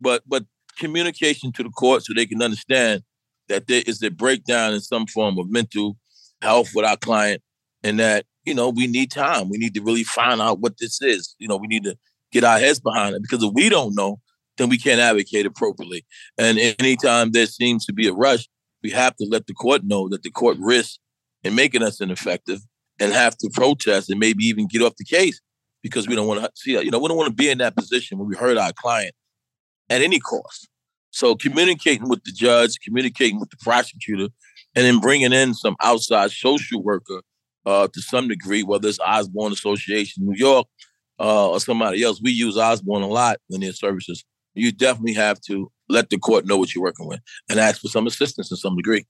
but 0.00 0.22
but 0.26 0.44
communication 0.78 1.52
to 1.52 1.62
the 1.62 1.70
court 1.70 2.04
so 2.04 2.12
they 2.12 2.26
can 2.26 2.42
understand 2.42 3.02
that 3.48 3.66
there 3.66 3.82
is 3.86 4.02
a 4.02 4.10
breakdown 4.10 4.74
in 4.74 4.80
some 4.80 5.06
form 5.06 5.38
of 5.38 5.50
mental 5.50 5.96
health 6.42 6.70
with 6.74 6.84
our 6.84 6.96
client, 6.96 7.42
and 7.82 7.98
that 7.98 8.26
you 8.44 8.54
know 8.54 8.70
we 8.70 8.86
need 8.86 9.10
time. 9.10 9.48
We 9.48 9.58
need 9.58 9.74
to 9.74 9.82
really 9.82 10.04
find 10.04 10.40
out 10.40 10.60
what 10.60 10.78
this 10.78 11.00
is. 11.02 11.34
You 11.38 11.48
know, 11.48 11.56
we 11.56 11.66
need 11.66 11.84
to 11.84 11.96
get 12.32 12.44
our 12.44 12.58
heads 12.58 12.80
behind 12.80 13.14
it 13.14 13.22
because 13.22 13.42
if 13.42 13.52
we 13.54 13.68
don't 13.68 13.94
know, 13.94 14.20
then 14.56 14.68
we 14.68 14.78
can't 14.78 15.00
advocate 15.00 15.46
appropriately. 15.46 16.04
And 16.38 16.58
anytime 16.78 17.32
there 17.32 17.46
seems 17.46 17.86
to 17.86 17.92
be 17.92 18.08
a 18.08 18.12
rush, 18.12 18.48
we 18.82 18.90
have 18.90 19.16
to 19.16 19.26
let 19.30 19.46
the 19.46 19.54
court 19.54 19.82
know 19.84 20.08
that 20.08 20.22
the 20.22 20.30
court 20.30 20.56
risks 20.60 20.98
in 21.44 21.54
making 21.54 21.82
us 21.82 22.00
ineffective 22.00 22.60
and 22.98 23.12
have 23.12 23.36
to 23.38 23.50
protest 23.52 24.10
and 24.10 24.18
maybe 24.18 24.44
even 24.44 24.66
get 24.66 24.82
off 24.82 24.96
the 24.96 25.04
case 25.04 25.40
because 25.82 26.08
we 26.08 26.14
don't 26.14 26.26
want 26.26 26.42
to 26.42 26.50
see, 26.54 26.72
you 26.72 26.90
know, 26.90 26.98
we 26.98 27.08
don't 27.08 27.16
want 27.16 27.28
to 27.28 27.34
be 27.34 27.50
in 27.50 27.58
that 27.58 27.76
position 27.76 28.18
where 28.18 28.26
we 28.26 28.34
hurt 28.34 28.56
our 28.56 28.72
client 28.72 29.14
at 29.90 30.00
any 30.00 30.18
cost. 30.18 30.68
So 31.10 31.36
communicating 31.36 32.08
with 32.08 32.24
the 32.24 32.32
judge, 32.32 32.78
communicating 32.84 33.38
with 33.38 33.50
the 33.50 33.56
prosecutor, 33.58 34.28
and 34.74 34.84
then 34.84 34.98
bringing 34.98 35.32
in 35.32 35.54
some 35.54 35.76
outside 35.80 36.32
social 36.32 36.82
worker 36.82 37.22
uh, 37.66 37.88
to 37.92 38.00
some 38.00 38.28
degree, 38.28 38.62
whether 38.62 38.88
it's 38.88 38.98
Osborne 39.00 39.52
Association 39.52 40.24
New 40.24 40.36
York 40.36 40.66
uh, 41.20 41.50
or 41.50 41.60
somebody 41.60 42.02
else. 42.02 42.20
We 42.22 42.32
use 42.32 42.56
Osborne 42.56 43.02
a 43.02 43.08
lot 43.08 43.38
in 43.50 43.60
their 43.60 43.72
services. 43.72 44.24
You 44.54 44.72
definitely 44.72 45.14
have 45.14 45.40
to 45.42 45.70
let 45.88 46.10
the 46.10 46.18
court 46.18 46.46
know 46.46 46.56
what 46.56 46.74
you're 46.74 46.82
working 46.82 47.06
with 47.06 47.20
and 47.48 47.60
ask 47.60 47.80
for 47.80 47.88
some 47.88 48.06
assistance 48.06 48.48
to 48.48 48.56
some 48.56 48.76
degree. 48.76 49.04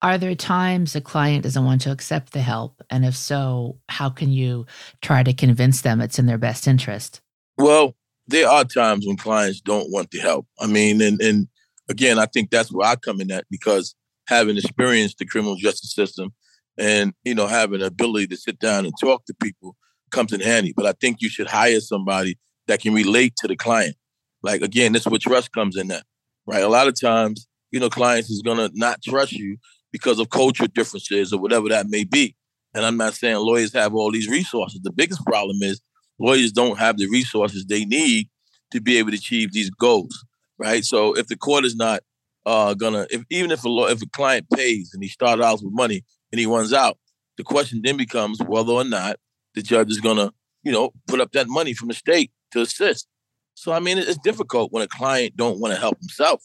Are 0.00 0.16
there 0.16 0.34
times 0.36 0.94
a 0.94 1.00
client 1.00 1.42
doesn't 1.42 1.64
want 1.64 1.80
to 1.82 1.90
accept 1.90 2.32
the 2.32 2.40
help? 2.40 2.82
And 2.88 3.04
if 3.04 3.16
so, 3.16 3.78
how 3.88 4.10
can 4.10 4.30
you 4.30 4.66
try 5.02 5.24
to 5.24 5.32
convince 5.32 5.80
them 5.80 6.00
it's 6.00 6.18
in 6.18 6.26
their 6.26 6.38
best 6.38 6.68
interest? 6.68 7.20
Well, 7.56 7.96
there 8.28 8.48
are 8.48 8.64
times 8.64 9.06
when 9.06 9.16
clients 9.16 9.60
don't 9.60 9.90
want 9.90 10.12
the 10.12 10.20
help. 10.20 10.46
I 10.60 10.66
mean, 10.68 11.00
and, 11.00 11.20
and 11.20 11.48
again, 11.88 12.18
I 12.18 12.26
think 12.26 12.50
that's 12.50 12.70
where 12.70 12.86
I 12.86 12.94
come 12.94 13.20
in 13.20 13.32
at 13.32 13.46
because 13.50 13.96
having 14.28 14.56
experienced 14.56 15.18
the 15.18 15.26
criminal 15.26 15.56
justice 15.56 15.94
system 15.94 16.32
and, 16.78 17.12
you 17.24 17.34
know, 17.34 17.48
having 17.48 17.80
the 17.80 17.86
ability 17.86 18.28
to 18.28 18.36
sit 18.36 18.60
down 18.60 18.84
and 18.84 18.94
talk 19.00 19.24
to 19.24 19.34
people 19.42 19.74
comes 20.12 20.32
in 20.32 20.40
handy. 20.40 20.72
But 20.76 20.86
I 20.86 20.92
think 21.00 21.20
you 21.20 21.28
should 21.28 21.48
hire 21.48 21.80
somebody 21.80 22.38
that 22.68 22.80
can 22.80 22.94
relate 22.94 23.34
to 23.38 23.48
the 23.48 23.56
client. 23.56 23.96
Like, 24.42 24.60
again, 24.62 24.92
this 24.92 25.02
is 25.02 25.08
where 25.08 25.18
trust 25.18 25.50
comes 25.52 25.76
in 25.76 25.88
that, 25.88 26.04
right? 26.46 26.62
A 26.62 26.68
lot 26.68 26.86
of 26.86 27.00
times, 27.00 27.48
you 27.72 27.80
know, 27.80 27.90
clients 27.90 28.30
is 28.30 28.42
to 28.42 28.70
not 28.74 29.02
trust 29.02 29.32
you 29.32 29.56
because 29.92 30.18
of 30.18 30.30
cultural 30.30 30.68
differences 30.74 31.32
or 31.32 31.40
whatever 31.40 31.68
that 31.68 31.88
may 31.88 32.04
be. 32.04 32.34
And 32.74 32.84
I'm 32.84 32.96
not 32.96 33.14
saying 33.14 33.36
lawyers 33.36 33.72
have 33.72 33.94
all 33.94 34.12
these 34.12 34.28
resources. 34.28 34.80
The 34.82 34.92
biggest 34.92 35.24
problem 35.24 35.62
is 35.62 35.80
lawyers 36.18 36.52
don't 36.52 36.78
have 36.78 36.98
the 36.98 37.08
resources 37.08 37.64
they 37.66 37.84
need 37.84 38.28
to 38.72 38.80
be 38.80 38.98
able 38.98 39.10
to 39.10 39.16
achieve 39.16 39.52
these 39.52 39.70
goals, 39.70 40.24
right? 40.58 40.84
So 40.84 41.14
if 41.16 41.28
the 41.28 41.36
court 41.36 41.64
is 41.64 41.76
not 41.76 42.00
uh, 42.44 42.74
gonna, 42.74 43.06
if 43.10 43.24
even 43.30 43.50
if 43.50 43.64
a 43.64 43.68
law, 43.68 43.86
if 43.86 44.02
a 44.02 44.08
client 44.08 44.46
pays 44.54 44.90
and 44.92 45.02
he 45.02 45.08
started 45.08 45.42
out 45.42 45.62
with 45.62 45.72
money 45.72 46.04
and 46.32 46.38
he 46.38 46.46
runs 46.46 46.72
out, 46.72 46.98
the 47.36 47.44
question 47.44 47.80
then 47.82 47.96
becomes 47.96 48.40
whether 48.46 48.72
or 48.72 48.84
not 48.84 49.16
the 49.54 49.62
judge 49.62 49.90
is 49.90 50.00
gonna, 50.00 50.32
you 50.62 50.72
know, 50.72 50.92
put 51.06 51.20
up 51.20 51.32
that 51.32 51.48
money 51.48 51.72
from 51.72 51.88
the 51.88 51.94
state 51.94 52.30
to 52.52 52.60
assist. 52.60 53.06
So 53.54 53.72
I 53.72 53.80
mean, 53.80 53.98
it's 53.98 54.18
difficult 54.18 54.72
when 54.72 54.82
a 54.82 54.88
client 54.88 55.36
don't 55.36 55.58
want 55.58 55.74
to 55.74 55.80
help 55.80 55.98
himself. 56.00 56.44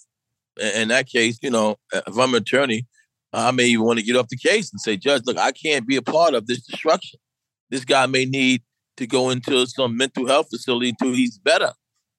In 0.76 0.90
that 0.90 1.08
case, 1.08 1.40
you 1.42 1.50
know, 1.50 1.78
if 1.92 2.18
I'm 2.18 2.34
an 2.34 2.42
attorney, 2.42 2.86
I 3.34 3.52
may 3.52 3.66
even 3.66 3.86
want 3.86 4.00
to 4.00 4.06
get 4.06 4.16
off 4.16 4.28
the 4.28 4.38
case 4.38 4.72
and 4.72 4.80
say, 4.80 4.96
Judge, 4.98 5.24
look, 5.26 5.38
I 5.38 5.52
can't 5.52 5.88
be 5.88 5.96
a 5.96 6.02
part 6.02 6.34
of 6.34 6.48
this 6.48 6.62
destruction. 6.62 7.20
This 7.70 7.84
guy 7.84 8.06
may 8.06 8.26
need 8.26 8.62
to 8.98 9.08
go 9.08 9.30
into 9.30 9.66
some 9.66 9.98
mental 9.98 10.28
health 10.28 10.48
facility 10.52 10.90
until 10.90 11.14
he's 11.14 11.40
better 11.40 11.74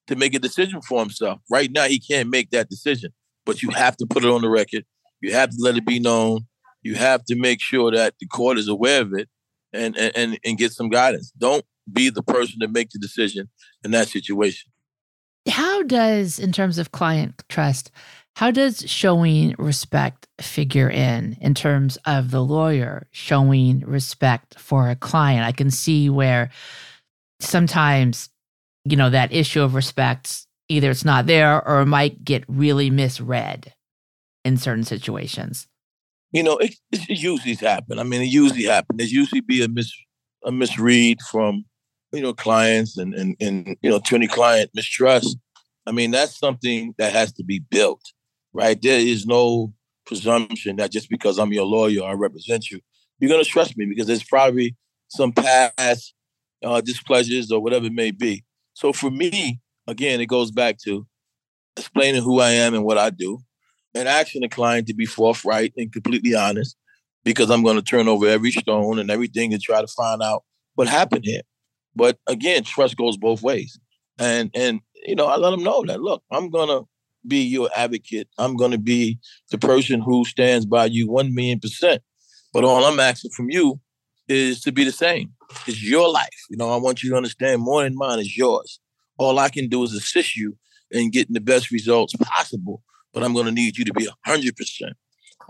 to 0.09 0.17
make 0.17 0.35
a 0.35 0.39
decision 0.39 0.83
for 0.83 1.01
himself. 1.01 1.41
Right 1.51 1.71
now, 1.71 1.85
he 1.85 2.01
can't 2.01 2.29
make 2.29 2.51
that 2.51 2.69
decision, 2.69 3.13
but 3.47 3.63
you 3.63 3.71
have 3.71 3.97
to 3.99 4.07
put 4.07 4.25
it 4.25 4.31
on 4.31 4.43
the 4.43 4.49
record. 4.49 4.85
You 5.21 5.33
have 5.33 5.51
to 5.51 5.57
let 5.61 5.77
it 5.77 5.87
be 5.87 6.01
known. 6.01 6.41
You 6.83 6.97
have 6.97 7.25
to 7.27 7.37
make 7.37 7.61
sure 7.61 7.93
that 7.93 8.15
the 8.21 8.27
court 8.27 8.59
is 8.59 8.69
aware 8.69 9.01
of 9.01 9.15
it 9.15 9.29
and, 9.73 9.97
and, 9.97 10.39
and 10.45 10.59
get 10.59 10.73
some 10.73 10.91
guidance. 10.91 11.33
Don't 11.39 11.65
be 11.91 12.11
the 12.11 12.23
person 12.23 12.61
to 12.61 12.69
make 12.69 12.91
the 12.91 12.99
decision 12.99 13.49
in 13.85 13.93
that 13.93 14.09
situation. 14.09 14.71
How 15.49 15.83
does, 15.83 16.39
in 16.39 16.53
terms 16.53 16.79
of 16.79 16.93
client 16.93 17.43
trust, 17.49 17.91
how 18.37 18.51
does 18.51 18.89
showing 18.91 19.55
respect 19.59 20.27
figure 20.41 20.91
in 20.91 21.37
in 21.41 21.55
terms 21.55 21.99
of 22.05 22.31
the 22.31 22.43
lawyer 22.43 23.07
showing 23.13 23.81
respect 23.81 24.59
for 24.59 24.91
a 24.91 24.97
client? 24.97 25.47
I 25.47 25.53
can 25.53 25.71
see 25.71 26.11
where 26.11 26.51
sometimes, 27.41 28.31
you 28.85 28.97
know, 28.97 29.11
that 29.11 29.33
issue 29.33 29.63
of 29.63 29.75
respect 29.75 30.47
either 30.69 30.91
it's 30.91 31.05
not 31.05 31.27
there 31.27 31.67
or 31.67 31.83
it 31.83 31.87
might 31.87 32.25
get 32.25 32.45
really 32.49 32.91
misread 32.91 33.73
in 34.45 34.57
certain 34.57 34.85
situations. 34.85 35.69
You 36.33 36.43
know, 36.43 36.57
it, 36.57 36.75
it 36.91 37.23
usually 37.23 37.55
happens. 37.55 38.01
I 38.01 38.03
mean, 38.03 38.23
it 38.23 38.33
usually 38.33 38.65
happens. 38.65 38.99
There's 38.99 39.13
usually 39.13 39.43
be 39.43 39.63
a 39.63 39.69
mis 39.69 39.93
a 40.45 40.51
misread 40.51 41.19
from 41.31 41.65
you 42.13 42.21
know 42.21 42.35
clients 42.35 42.99
and 42.99 43.15
and 43.15 43.37
and 43.41 43.77
you 43.81 43.91
know 43.91 43.97
attorney 43.97 44.27
client 44.27 44.71
mistrust. 44.75 45.37
I 45.87 45.93
mean, 45.93 46.11
that's 46.11 46.37
something 46.37 46.95
that 46.99 47.13
has 47.13 47.33
to 47.35 47.45
be 47.45 47.61
built 47.61 48.01
right? 48.55 48.81
There 48.81 49.01
is 49.01 49.27
no 49.27 49.75
presumption 50.07 50.77
that 50.77 50.93
just 50.93 51.11
because 51.11 51.39
I'm 51.39 51.53
your 51.53 51.67
lawyer 51.67 52.05
I 52.05 52.13
represent 52.13 52.71
you, 52.71 52.81
you're 53.19 53.37
to 53.39 53.45
trust 53.45 53.77
me 53.77 53.87
because 53.87 54.07
there's 54.07 54.25
probably 54.25 54.77
some 55.09 55.33
past 55.33 56.15
uh, 56.63 56.81
displeasures 56.81 57.51
or 57.51 57.61
whatever 57.61 57.87
it 57.87 57.93
may 57.93 58.11
be. 58.11 58.45
So 58.75 58.93
for 58.93 59.11
me, 59.11 59.61
again, 59.87 60.21
it 60.21 60.27
goes 60.27 60.51
back 60.51 60.79
to 60.85 61.07
explaining 61.77 62.23
who 62.23 62.41
I 62.41 62.51
am 62.51 62.75
and 62.75 62.85
what 62.85 62.99
I 62.99 63.11
do 63.11 63.41
and 63.95 64.09
asking 64.09 64.43
the 64.43 64.49
client 64.49 64.87
to 64.89 64.95
be 64.95 65.07
forthright 65.07 65.73
and 65.77 65.93
completely 65.93 66.35
honest 66.35 66.77
because 67.25 67.51
I'm 67.51 67.63
going 67.63 67.77
to 67.77 67.83
turn 67.83 68.09
over 68.09 68.27
every 68.27 68.51
stone 68.51 68.99
and 68.99 69.11
everything 69.11 69.51
to 69.51 69.59
try 69.59 69.81
to 69.81 69.87
find 69.87 70.23
out 70.23 70.45
what 70.75 70.89
happened 70.89 71.25
here. 71.25 71.43
But 71.97 72.19
again, 72.27 72.65
trust 72.65 72.97
goes 72.97 73.17
both 73.17 73.43
ways. 73.43 73.79
And 74.19 74.51
and 74.55 74.81
you 75.07 75.15
know, 75.15 75.27
I 75.27 75.37
let 75.37 75.51
them 75.51 75.63
know 75.63 75.85
that 75.87 76.01
look, 76.01 76.23
I'm 76.31 76.51
gonna 76.51 76.83
be 77.27 77.43
your 77.43 77.71
advocate. 77.77 78.29
I'm 78.39 78.57
going 78.57 78.71
to 78.71 78.79
be 78.79 79.19
the 79.51 79.59
person 79.59 80.01
who 80.01 80.25
stands 80.25 80.67
by 80.67 80.87
you 80.87 81.11
1 81.11 81.35
million 81.35 81.61
percent. 81.61 82.03
But 82.53 82.65
all 82.65 82.85
I'm 82.85 83.01
asking 83.01 83.33
from 83.33 83.51
you 83.51 83.81
is 84.29 84.61
to 84.63 84.73
be 84.73 84.85
the 84.85 84.93
same. 84.93 85.33
It's 85.67 85.83
your 85.83 86.11
life. 86.11 86.29
You 86.51 86.57
know, 86.57 86.71
I 86.71 86.77
want 86.77 87.03
you 87.03 87.11
to 87.11 87.17
understand 87.17 87.63
more 87.63 87.83
than 87.83 87.97
mine 87.97 88.21
is 88.21 88.37
yours. 88.37 88.81
All 89.19 89.39
I 89.39 89.49
can 89.49 89.69
do 89.69 89.83
is 89.83 89.93
assist 89.93 90.37
you 90.37 90.57
in 90.91 91.11
getting 91.11 91.35
the 91.35 91.41
best 91.41 91.71
results 91.71 92.15
possible. 92.23 92.83
But 93.13 93.23
I'm 93.23 93.33
going 93.33 93.47
to 93.47 93.53
need 93.53 93.77
you 93.77 93.85
to 93.85 93.93
be 93.93 94.09
100% 94.27 94.93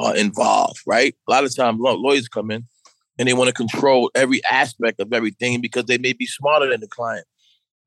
uh, 0.01 0.13
involved, 0.17 0.81
right? 0.87 1.15
A 1.29 1.31
lot 1.31 1.45
of 1.45 1.55
times 1.55 1.79
lawyers 1.81 2.29
come 2.29 2.51
in 2.51 2.67
and 3.19 3.29
they 3.29 3.35
want 3.35 3.49
to 3.49 3.55
control 3.55 4.11
every 4.15 4.45
aspect 4.45 5.01
of 5.01 5.13
everything 5.13 5.61
because 5.61 5.85
they 5.85 5.99
may 5.99 6.13
be 6.13 6.27
smarter 6.27 6.69
than 6.69 6.81
the 6.81 6.89
client 6.89 7.27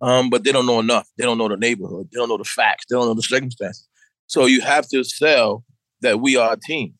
um, 0.01 0.29
but 0.29 0.43
they 0.43 0.51
don't 0.51 0.65
know 0.65 0.79
enough. 0.79 1.07
They 1.17 1.23
don't 1.23 1.37
know 1.37 1.47
the 1.47 1.57
neighborhood. 1.57 2.09
They 2.11 2.17
don't 2.17 2.29
know 2.29 2.37
the 2.37 2.43
facts. 2.43 2.85
They 2.89 2.95
don't 2.95 3.07
know 3.07 3.13
the 3.13 3.23
circumstances. 3.23 3.87
So 4.27 4.45
you 4.45 4.61
have 4.61 4.87
to 4.89 5.03
sell 5.03 5.63
that 6.01 6.19
we 6.19 6.35
are 6.35 6.53
a 6.53 6.57
team, 6.57 6.93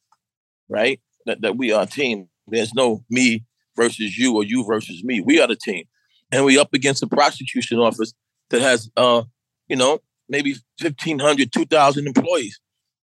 right? 0.69 0.99
That, 1.25 1.41
that 1.41 1.57
we 1.57 1.71
are 1.71 1.83
a 1.83 1.87
team. 1.87 2.29
There's 2.47 2.73
no 2.73 3.03
me 3.09 3.45
versus 3.75 4.17
you 4.17 4.35
or 4.35 4.43
you 4.43 4.65
versus 4.65 5.03
me. 5.03 5.21
We 5.21 5.39
are 5.39 5.47
the 5.47 5.55
team. 5.55 5.85
And 6.31 6.43
we 6.45 6.57
up 6.57 6.73
against 6.73 7.03
a 7.03 7.07
prosecution 7.07 7.79
office 7.79 8.13
that 8.49 8.61
has, 8.61 8.89
uh, 8.97 9.23
you 9.67 9.75
know, 9.75 9.99
maybe 10.29 10.55
1,500, 10.81 11.51
2,000 11.51 12.07
employees. 12.07 12.59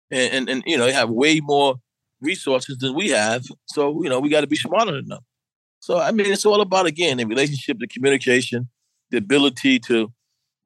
And, 0.10 0.34
and, 0.34 0.50
and, 0.50 0.63
you 0.65 0.77
know, 0.77 0.86
they 0.86 0.93
have 0.93 1.10
way 1.10 1.39
more 1.41 1.75
resources 2.22 2.77
than 2.77 2.96
we 2.96 3.10
have. 3.10 3.43
So, 3.67 4.03
you 4.03 4.10
know, 4.10 4.19
we 4.19 4.29
got 4.29 4.41
to 4.41 4.48
be 4.48 4.55
smarter 4.55 4.93
than 4.93 5.07
them. 5.07 5.19
So, 5.79 6.00
I 6.00 6.12
mean, 6.12 6.31
it's 6.31 6.46
all 6.46 6.62
about, 6.62 6.86
again, 6.86 7.17
the 7.17 7.25
relationship, 7.25 7.77
the 7.79 7.88
communication, 7.88 8.69
the 9.11 9.17
ability 9.17 9.79
to 9.79 10.11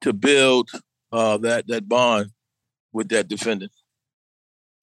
to 0.01 0.13
build 0.13 0.69
uh, 1.11 1.37
that 1.37 1.67
that 1.67 1.87
bond 1.87 2.31
with 2.91 3.09
that 3.09 3.27
defendant. 3.27 3.71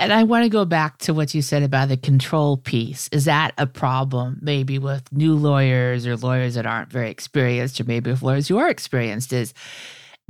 And 0.01 0.13
I 0.13 0.23
want 0.23 0.45
to 0.45 0.49
go 0.49 0.65
back 0.65 0.99
to 0.99 1.15
what 1.15 1.35
you 1.35 1.43
said 1.43 1.65
about 1.65 1.89
the 1.89 1.97
control 1.97 2.57
piece. 2.57 3.09
Is 3.11 3.25
that 3.25 3.53
a 3.59 3.67
problem 3.67 4.39
maybe 4.41 4.79
with 4.79 5.13
new 5.13 5.35
lawyers 5.35 6.07
or 6.07 6.17
lawyers 6.17 6.55
that 6.55 6.67
aren't 6.67 6.93
very 6.93 7.11
experienced, 7.11 7.81
or 7.81 7.85
maybe 7.85 8.11
with 8.11 8.23
lawyers 8.23 8.47
who 8.47 8.59
are 8.59 8.69
experienced? 8.69 9.33
Is 9.33 9.53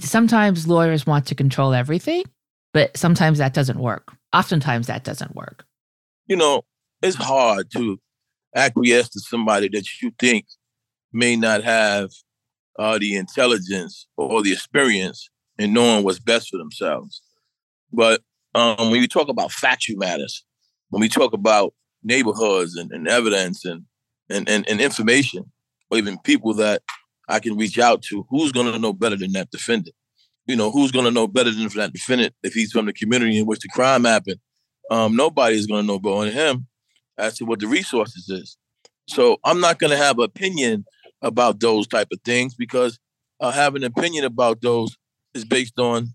sometimes 0.01 0.67
lawyers 0.67 1.07
want 1.07 1.27
to 1.27 1.35
control 1.35 1.75
everything, 1.75 2.25
but 2.73 2.97
sometimes 2.97 3.39
that 3.39 3.53
doesn't 3.53 3.79
work. 3.79 4.13
Oftentimes 4.33 4.87
that 4.87 5.05
doesn't 5.05 5.35
work. 5.35 5.67
You 6.27 6.37
know, 6.37 6.63
it's 7.03 7.17
hard 7.17 7.71
to 7.73 8.01
acquiesce 8.55 9.11
to 9.11 9.21
somebody 9.21 9.69
that 9.69 9.87
you 10.01 10.13
think 10.19 10.47
may 11.13 11.37
not 11.37 11.63
have 11.63 12.11
uh, 12.79 12.99
the 12.99 13.17
intelligence 13.17 14.07
or 14.17 14.43
the 14.43 14.53
experience 14.53 15.29
in 15.59 15.73
knowing 15.73 16.05
what's 16.05 16.21
best 16.21 16.49
for 16.49 16.59
themselves. 16.59 17.23
But 17.93 18.23
um, 18.55 18.91
when 18.91 19.01
you 19.01 19.09
talk 19.09 19.29
about 19.29 19.53
factual 19.53 19.99
matters, 19.99 20.45
when 20.91 21.01
we 21.01 21.09
talk 21.09 21.33
about 21.33 21.75
neighborhoods 22.03 22.77
and, 22.77 22.91
and 22.93 23.09
evidence 23.09 23.65
and, 23.65 23.85
and, 24.31 24.49
and, 24.49 24.69
and 24.69 24.81
information, 24.81 25.51
or 25.91 25.99
even 25.99 26.19
people 26.19 26.55
that 26.55 26.83
I 27.29 27.41
can 27.41 27.57
reach 27.57 27.79
out 27.79 28.03
to, 28.03 28.27
who's 28.31 28.53
going 28.53 28.73
to 28.73 28.79
know 28.79 28.93
better 28.93 29.17
than 29.17 29.33
that 29.33 29.51
defendant? 29.51 29.95
You 30.47 30.57
know, 30.57 30.71
who's 30.71 30.93
going 30.93 31.05
to 31.05 31.11
know 31.11 31.27
better 31.27 31.51
than 31.51 31.69
that 31.69 31.93
defendant 31.93 32.35
if 32.43 32.55
he's 32.55 32.73
from 32.73 32.87
the 32.87 32.93
community 32.93 33.39
in 33.39 33.47
which 33.47 33.61
the 33.61 33.69
crime 33.69 34.05
happened? 34.05 34.41
Um, 34.91 35.15
nobody 35.15 35.57
is 35.57 35.67
going 35.67 35.83
to 35.83 35.87
know 35.87 35.99
better 35.99 36.25
than 36.25 36.33
him 36.33 36.67
as 37.19 37.37
to 37.39 37.45
what 37.45 37.61
the 37.61 37.67
resources 37.67 38.29
is. 38.31 38.57
So 39.09 39.39
I'm 39.45 39.61
not 39.61 39.79
going 39.79 39.91
to 39.91 39.97
have 39.97 40.19
an 40.19 40.25
opinion 40.25 40.85
about 41.23 41.61
those 41.61 41.87
type 41.87 42.09
of 42.13 42.21
things 42.25 42.55
because 42.55 42.99
uh, 43.41 43.51
having 43.51 43.83
an 43.83 43.93
opinion 43.97 44.25
about 44.25 44.61
those 44.61 44.97
is 45.35 45.45
based 45.45 45.79
on, 45.79 46.15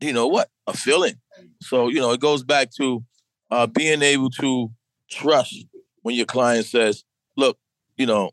you 0.00 0.12
know 0.12 0.26
what, 0.26 0.48
a 0.66 0.72
feeling. 0.72 1.14
So 1.62 1.88
you 1.88 2.00
know, 2.00 2.12
it 2.12 2.20
goes 2.20 2.42
back 2.44 2.70
to 2.76 3.04
uh, 3.50 3.66
being 3.66 4.02
able 4.02 4.30
to 4.30 4.70
trust 5.10 5.66
when 6.02 6.14
your 6.14 6.26
client 6.26 6.66
says, 6.66 7.04
"Look, 7.36 7.58
you 7.96 8.06
know, 8.06 8.30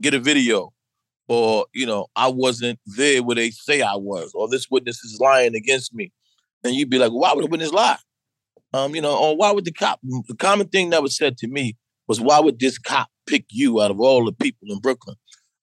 get 0.00 0.14
a 0.14 0.18
video," 0.20 0.72
or 1.28 1.66
you 1.74 1.86
know, 1.86 2.06
"I 2.16 2.28
wasn't 2.28 2.80
there 2.86 3.22
where 3.22 3.36
they 3.36 3.50
say 3.50 3.82
I 3.82 3.96
was," 3.96 4.32
or 4.34 4.48
"This 4.48 4.70
witness 4.70 5.04
is 5.04 5.18
lying 5.20 5.54
against 5.54 5.94
me," 5.94 6.12
and 6.64 6.74
you'd 6.74 6.90
be 6.90 6.98
like, 6.98 7.12
"Why 7.12 7.32
would 7.32 7.44
a 7.44 7.48
witness 7.48 7.72
lie?" 7.72 7.98
Um, 8.72 8.94
you 8.94 9.00
know, 9.00 9.16
or 9.16 9.36
why 9.36 9.52
would 9.52 9.64
the 9.64 9.72
cop? 9.72 10.00
The 10.02 10.36
common 10.36 10.68
thing 10.68 10.90
that 10.90 11.02
was 11.02 11.16
said 11.16 11.38
to 11.38 11.48
me 11.48 11.76
was, 12.08 12.20
"Why 12.20 12.40
would 12.40 12.58
this 12.58 12.78
cop 12.78 13.08
pick 13.26 13.46
you 13.50 13.80
out 13.80 13.90
of 13.90 14.00
all 14.00 14.24
the 14.24 14.32
people 14.32 14.68
in 14.70 14.78
Brooklyn?" 14.80 15.16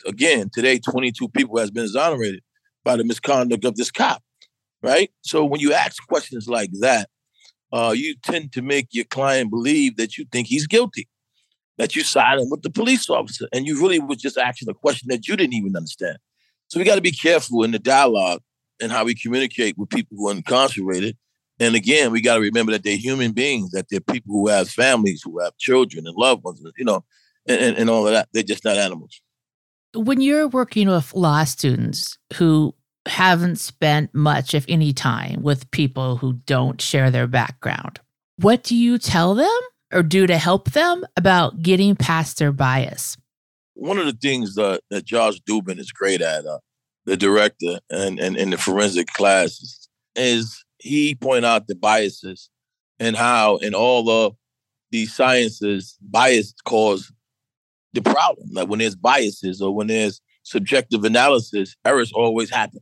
Again, 0.06 0.50
today, 0.54 0.80
22 0.80 1.30
people 1.30 1.58
has 1.60 1.72
been 1.72 1.84
exonerated 1.84 2.42
by 2.84 2.96
the 2.96 3.04
misconduct 3.04 3.66
of 3.66 3.76
this 3.76 3.92
cop, 3.92 4.24
right? 4.82 5.12
So 5.22 5.46
when 5.46 5.60
you 5.60 5.74
ask 5.74 6.06
questions 6.08 6.48
like 6.48 6.72
that, 6.80 7.10
uh, 7.72 7.94
you 7.96 8.16
tend 8.24 8.52
to 8.54 8.62
make 8.62 8.88
your 8.92 9.06
client 9.06 9.50
believe 9.50 9.98
that 9.98 10.18
you 10.18 10.26
think 10.32 10.48
he's 10.48 10.68
guilty, 10.68 11.08
that 11.78 11.96
you 11.96 12.04
siding 12.04 12.50
with 12.50 12.64
the 12.64 12.70
police 12.70 13.10
officer, 13.10 13.48
and 13.54 13.66
you 13.66 13.82
really 13.82 14.00
was 14.00 14.18
just 14.18 14.38
asking 14.38 14.70
a 14.70 14.74
question 14.74 15.08
that 15.10 15.28
you 15.28 15.36
didn't 15.36 15.54
even 15.54 15.76
understand. 15.76 16.18
So 16.68 16.80
we 16.80 16.86
got 16.86 16.96
to 16.96 17.02
be 17.02 17.12
careful 17.12 17.64
in 17.64 17.72
the 17.72 17.80
dialogue 17.80 18.42
and 18.82 18.92
how 18.92 19.06
we 19.06 19.16
communicate 19.16 19.78
with 19.78 19.90
people 19.90 20.18
who 20.18 20.30
are 20.30 20.36
incarcerated. 20.36 21.18
And 21.60 21.76
again, 21.76 22.12
we 22.12 22.22
got 22.22 22.36
to 22.36 22.42
remember 22.42 22.72
that 22.72 22.84
they're 22.84 22.98
human 22.98 23.34
beings, 23.34 23.72
that 23.72 23.86
they're 23.90 24.00
people 24.00 24.34
who 24.34 24.48
have 24.48 24.70
families, 24.70 25.22
who 25.24 25.40
have 25.40 25.56
children 25.58 26.08
and 26.08 26.16
loved 26.16 26.44
ones, 26.44 26.62
you 26.78 26.86
know, 26.86 27.04
and, 27.48 27.62
and, 27.62 27.78
and 27.78 27.90
all 27.90 28.08
of 28.08 28.14
that. 28.14 28.30
They're 28.34 28.44
just 28.44 28.66
not 28.66 28.78
animals. 28.78 29.22
When 29.94 30.22
you're 30.22 30.48
working 30.48 30.88
with 30.88 31.14
law 31.14 31.44
students 31.44 32.18
who 32.36 32.74
haven't 33.08 33.58
spent 33.58 34.14
much, 34.14 34.54
if 34.54 34.66
any, 34.70 34.94
time 34.94 35.42
with 35.42 35.70
people 35.72 36.18
who 36.18 36.34
don't 36.46 36.82
share 36.82 37.12
their 37.12 37.28
background, 37.28 38.00
what 38.38 38.64
do 38.64 38.76
you 38.76 38.98
tell 38.98 39.36
them 39.36 39.60
or 39.92 40.04
do 40.04 40.26
to 40.28 40.38
help 40.38 40.72
them 40.72 41.06
about 41.18 41.62
getting 41.62 41.96
past 41.96 42.38
their 42.38 42.52
bias? 42.52 43.18
One 43.74 43.98
of 43.98 44.06
the 44.06 44.14
things 44.14 44.56
that, 44.56 44.82
that 44.90 45.06
Josh 45.06 45.40
Dubin 45.42 45.80
is 45.80 45.92
great 45.92 46.22
at, 46.22 46.46
uh, 46.46 46.60
the 47.06 47.18
director 47.18 47.80
and, 47.90 48.20
and 48.20 48.38
in 48.38 48.52
the 48.52 48.58
forensic 48.58 49.08
classes, 49.08 49.90
is 50.16 50.64
he 50.78 51.16
point 51.16 51.46
out 51.46 51.68
the 51.68 51.76
biases 51.76 52.50
and 53.00 53.16
how 53.16 53.58
in 53.58 53.74
all 53.74 54.10
of 54.10 54.36
these 54.92 55.14
sciences, 55.14 55.98
bias 56.02 56.54
cause 56.66 57.12
the 57.94 58.02
problem. 58.02 58.50
Like 58.52 58.68
when 58.68 58.80
there's 58.80 58.96
biases 58.96 59.62
or 59.62 59.74
when 59.74 59.88
there's 59.88 60.22
subjective 60.44 61.04
analysis, 61.04 61.76
errors 61.86 62.12
always 62.14 62.50
happen. 62.50 62.80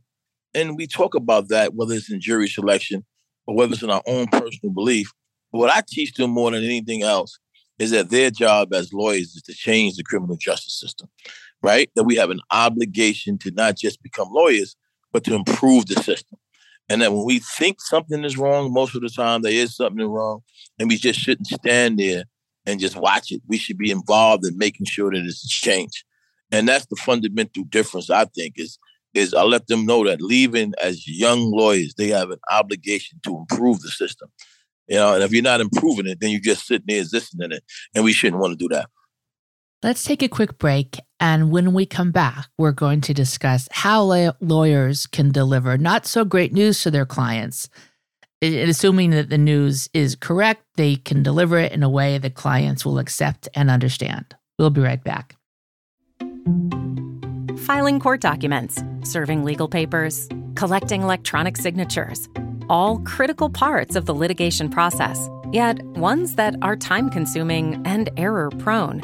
And 0.54 0.76
we 0.76 0.86
talk 0.86 1.14
about 1.14 1.48
that, 1.48 1.74
whether 1.74 1.94
it's 1.94 2.10
in 2.10 2.20
jury 2.20 2.48
selection 2.48 3.04
or 3.46 3.56
whether 3.56 3.72
it's 3.72 3.82
in 3.82 3.90
our 3.90 4.02
own 4.06 4.26
personal 4.26 4.72
belief. 4.72 5.12
But 5.52 5.58
what 5.58 5.74
I 5.74 5.82
teach 5.86 6.14
them 6.14 6.30
more 6.30 6.50
than 6.50 6.64
anything 6.64 7.02
else 7.02 7.38
is 7.78 7.90
that 7.92 8.10
their 8.10 8.30
job 8.30 8.74
as 8.74 8.92
lawyers 8.92 9.34
is 9.34 9.42
to 9.42 9.54
change 9.54 9.96
the 9.96 10.02
criminal 10.02 10.36
justice 10.36 10.78
system, 10.78 11.08
right? 11.62 11.90
That 11.96 12.04
we 12.04 12.16
have 12.16 12.30
an 12.30 12.40
obligation 12.50 13.38
to 13.38 13.50
not 13.52 13.76
just 13.76 14.02
become 14.02 14.28
lawyers, 14.30 14.76
but 15.12 15.24
to 15.24 15.34
improve 15.34 15.86
the 15.86 16.02
system. 16.02 16.38
And 16.88 17.02
that 17.02 17.12
when 17.12 17.24
we 17.24 17.38
think 17.38 17.80
something 17.80 18.24
is 18.24 18.36
wrong, 18.36 18.72
most 18.72 18.94
of 18.94 19.02
the 19.02 19.08
time 19.08 19.42
there 19.42 19.52
is 19.52 19.76
something 19.76 20.04
wrong, 20.04 20.40
and 20.78 20.88
we 20.88 20.96
just 20.96 21.20
shouldn't 21.20 21.46
stand 21.46 21.98
there 21.98 22.24
and 22.66 22.80
just 22.80 22.96
watch 22.96 23.32
it. 23.32 23.42
We 23.48 23.58
should 23.58 23.78
be 23.78 23.90
involved 23.90 24.46
in 24.46 24.56
making 24.58 24.86
sure 24.86 25.10
that 25.10 25.24
it's 25.24 25.48
changed. 25.48 26.04
And 26.52 26.68
that's 26.68 26.86
the 26.86 26.96
fundamental 26.96 27.64
difference, 27.64 28.10
I 28.10 28.24
think, 28.26 28.54
is 28.56 28.78
is 29.12 29.34
I 29.34 29.42
let 29.42 29.66
them 29.66 29.86
know 29.86 30.04
that 30.04 30.20
leaving 30.20 30.72
as 30.80 31.08
young 31.08 31.50
lawyers, 31.50 31.94
they 31.94 32.08
have 32.08 32.30
an 32.30 32.38
obligation 32.50 33.18
to 33.24 33.38
improve 33.38 33.80
the 33.80 33.88
system. 33.88 34.30
You 34.86 34.96
know, 34.96 35.14
and 35.14 35.22
if 35.22 35.32
you're 35.32 35.42
not 35.42 35.60
improving 35.60 36.06
it, 36.06 36.18
then 36.20 36.30
you're 36.30 36.40
just 36.40 36.66
sitting 36.66 36.86
there 36.86 37.00
existing 37.00 37.40
in 37.42 37.52
it. 37.52 37.64
And 37.94 38.04
we 38.04 38.12
shouldn't 38.12 38.40
want 38.40 38.52
to 38.52 38.56
do 38.56 38.72
that. 38.74 38.88
Let's 39.82 40.04
take 40.04 40.22
a 40.22 40.28
quick 40.28 40.58
break. 40.58 41.00
And 41.20 41.50
when 41.50 41.72
we 41.72 41.86
come 41.86 42.12
back, 42.12 42.48
we're 42.58 42.72
going 42.72 43.00
to 43.02 43.14
discuss 43.14 43.68
how 43.70 44.34
lawyers 44.40 45.06
can 45.06 45.32
deliver 45.32 45.78
not 45.78 46.06
so 46.06 46.24
great 46.24 46.52
news 46.52 46.82
to 46.82 46.90
their 46.90 47.06
clients 47.06 47.68
assuming 48.42 49.10
that 49.10 49.28
the 49.28 49.38
news 49.38 49.88
is 49.92 50.16
correct, 50.16 50.64
they 50.76 50.96
can 50.96 51.22
deliver 51.22 51.58
it 51.58 51.72
in 51.72 51.82
a 51.82 51.90
way 51.90 52.18
that 52.18 52.34
clients 52.34 52.84
will 52.84 52.98
accept 52.98 53.48
and 53.54 53.70
understand. 53.70 54.34
We'll 54.58 54.70
be 54.70 54.80
right 54.80 55.02
back. 55.02 55.36
Filing 57.58 58.00
court 58.00 58.20
documents, 58.20 58.82
serving 59.02 59.44
legal 59.44 59.68
papers, 59.68 60.28
collecting 60.54 61.02
electronic 61.02 61.56
signatures, 61.56 62.28
all 62.68 62.98
critical 63.00 63.50
parts 63.50 63.96
of 63.96 64.06
the 64.06 64.14
litigation 64.14 64.70
process, 64.70 65.28
yet 65.52 65.82
ones 65.82 66.36
that 66.36 66.54
are 66.62 66.76
time 66.76 67.10
consuming 67.10 67.82
and 67.84 68.08
error 68.16 68.50
prone. 68.58 69.00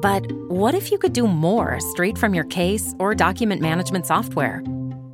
But 0.00 0.30
what 0.48 0.74
if 0.74 0.90
you 0.90 0.98
could 0.98 1.12
do 1.12 1.26
more 1.26 1.78
straight 1.80 2.18
from 2.18 2.34
your 2.34 2.44
case 2.44 2.94
or 2.98 3.14
document 3.14 3.60
management 3.60 4.06
software? 4.06 4.62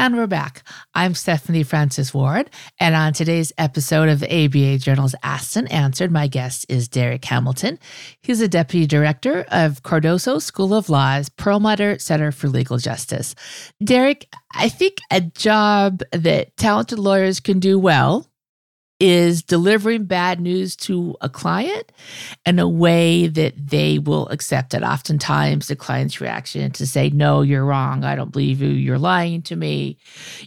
And 0.00 0.16
we're 0.16 0.26
back. 0.26 0.62
I'm 0.94 1.14
Stephanie 1.14 1.62
Francis 1.62 2.14
Ward. 2.14 2.48
And 2.78 2.94
on 2.94 3.12
today's 3.12 3.52
episode 3.58 4.08
of 4.08 4.22
ABA 4.22 4.78
Journal's 4.78 5.14
Asked 5.22 5.56
and 5.56 5.70
Answered, 5.70 6.10
my 6.10 6.26
guest 6.26 6.64
is 6.70 6.88
Derek 6.88 7.22
Hamilton. 7.26 7.78
He's 8.22 8.40
a 8.40 8.48
deputy 8.48 8.86
director 8.86 9.44
of 9.50 9.82
Cardozo 9.82 10.38
School 10.38 10.72
of 10.72 10.88
Law's 10.88 11.28
Perlmutter 11.28 11.98
Center 11.98 12.32
for 12.32 12.48
Legal 12.48 12.78
Justice. 12.78 13.34
Derek, 13.84 14.26
I 14.54 14.70
think 14.70 15.00
a 15.10 15.20
job 15.20 16.00
that 16.12 16.56
talented 16.56 16.98
lawyers 16.98 17.38
can 17.38 17.60
do 17.60 17.78
well 17.78 18.29
is 19.00 19.42
delivering 19.42 20.04
bad 20.04 20.38
news 20.40 20.76
to 20.76 21.16
a 21.22 21.28
client 21.28 21.90
in 22.44 22.58
a 22.58 22.68
way 22.68 23.26
that 23.26 23.54
they 23.56 23.98
will 23.98 24.28
accept 24.28 24.74
it. 24.74 24.82
Oftentimes, 24.82 25.66
the 25.66 25.74
client's 25.74 26.20
reaction 26.20 26.70
to 26.72 26.86
say, 26.86 27.08
"No, 27.10 27.40
you're 27.40 27.64
wrong. 27.64 28.04
I 28.04 28.14
don't 28.14 28.30
believe 28.30 28.60
you. 28.60 28.68
You're 28.68 28.98
lying 28.98 29.42
to 29.42 29.56
me. 29.56 29.96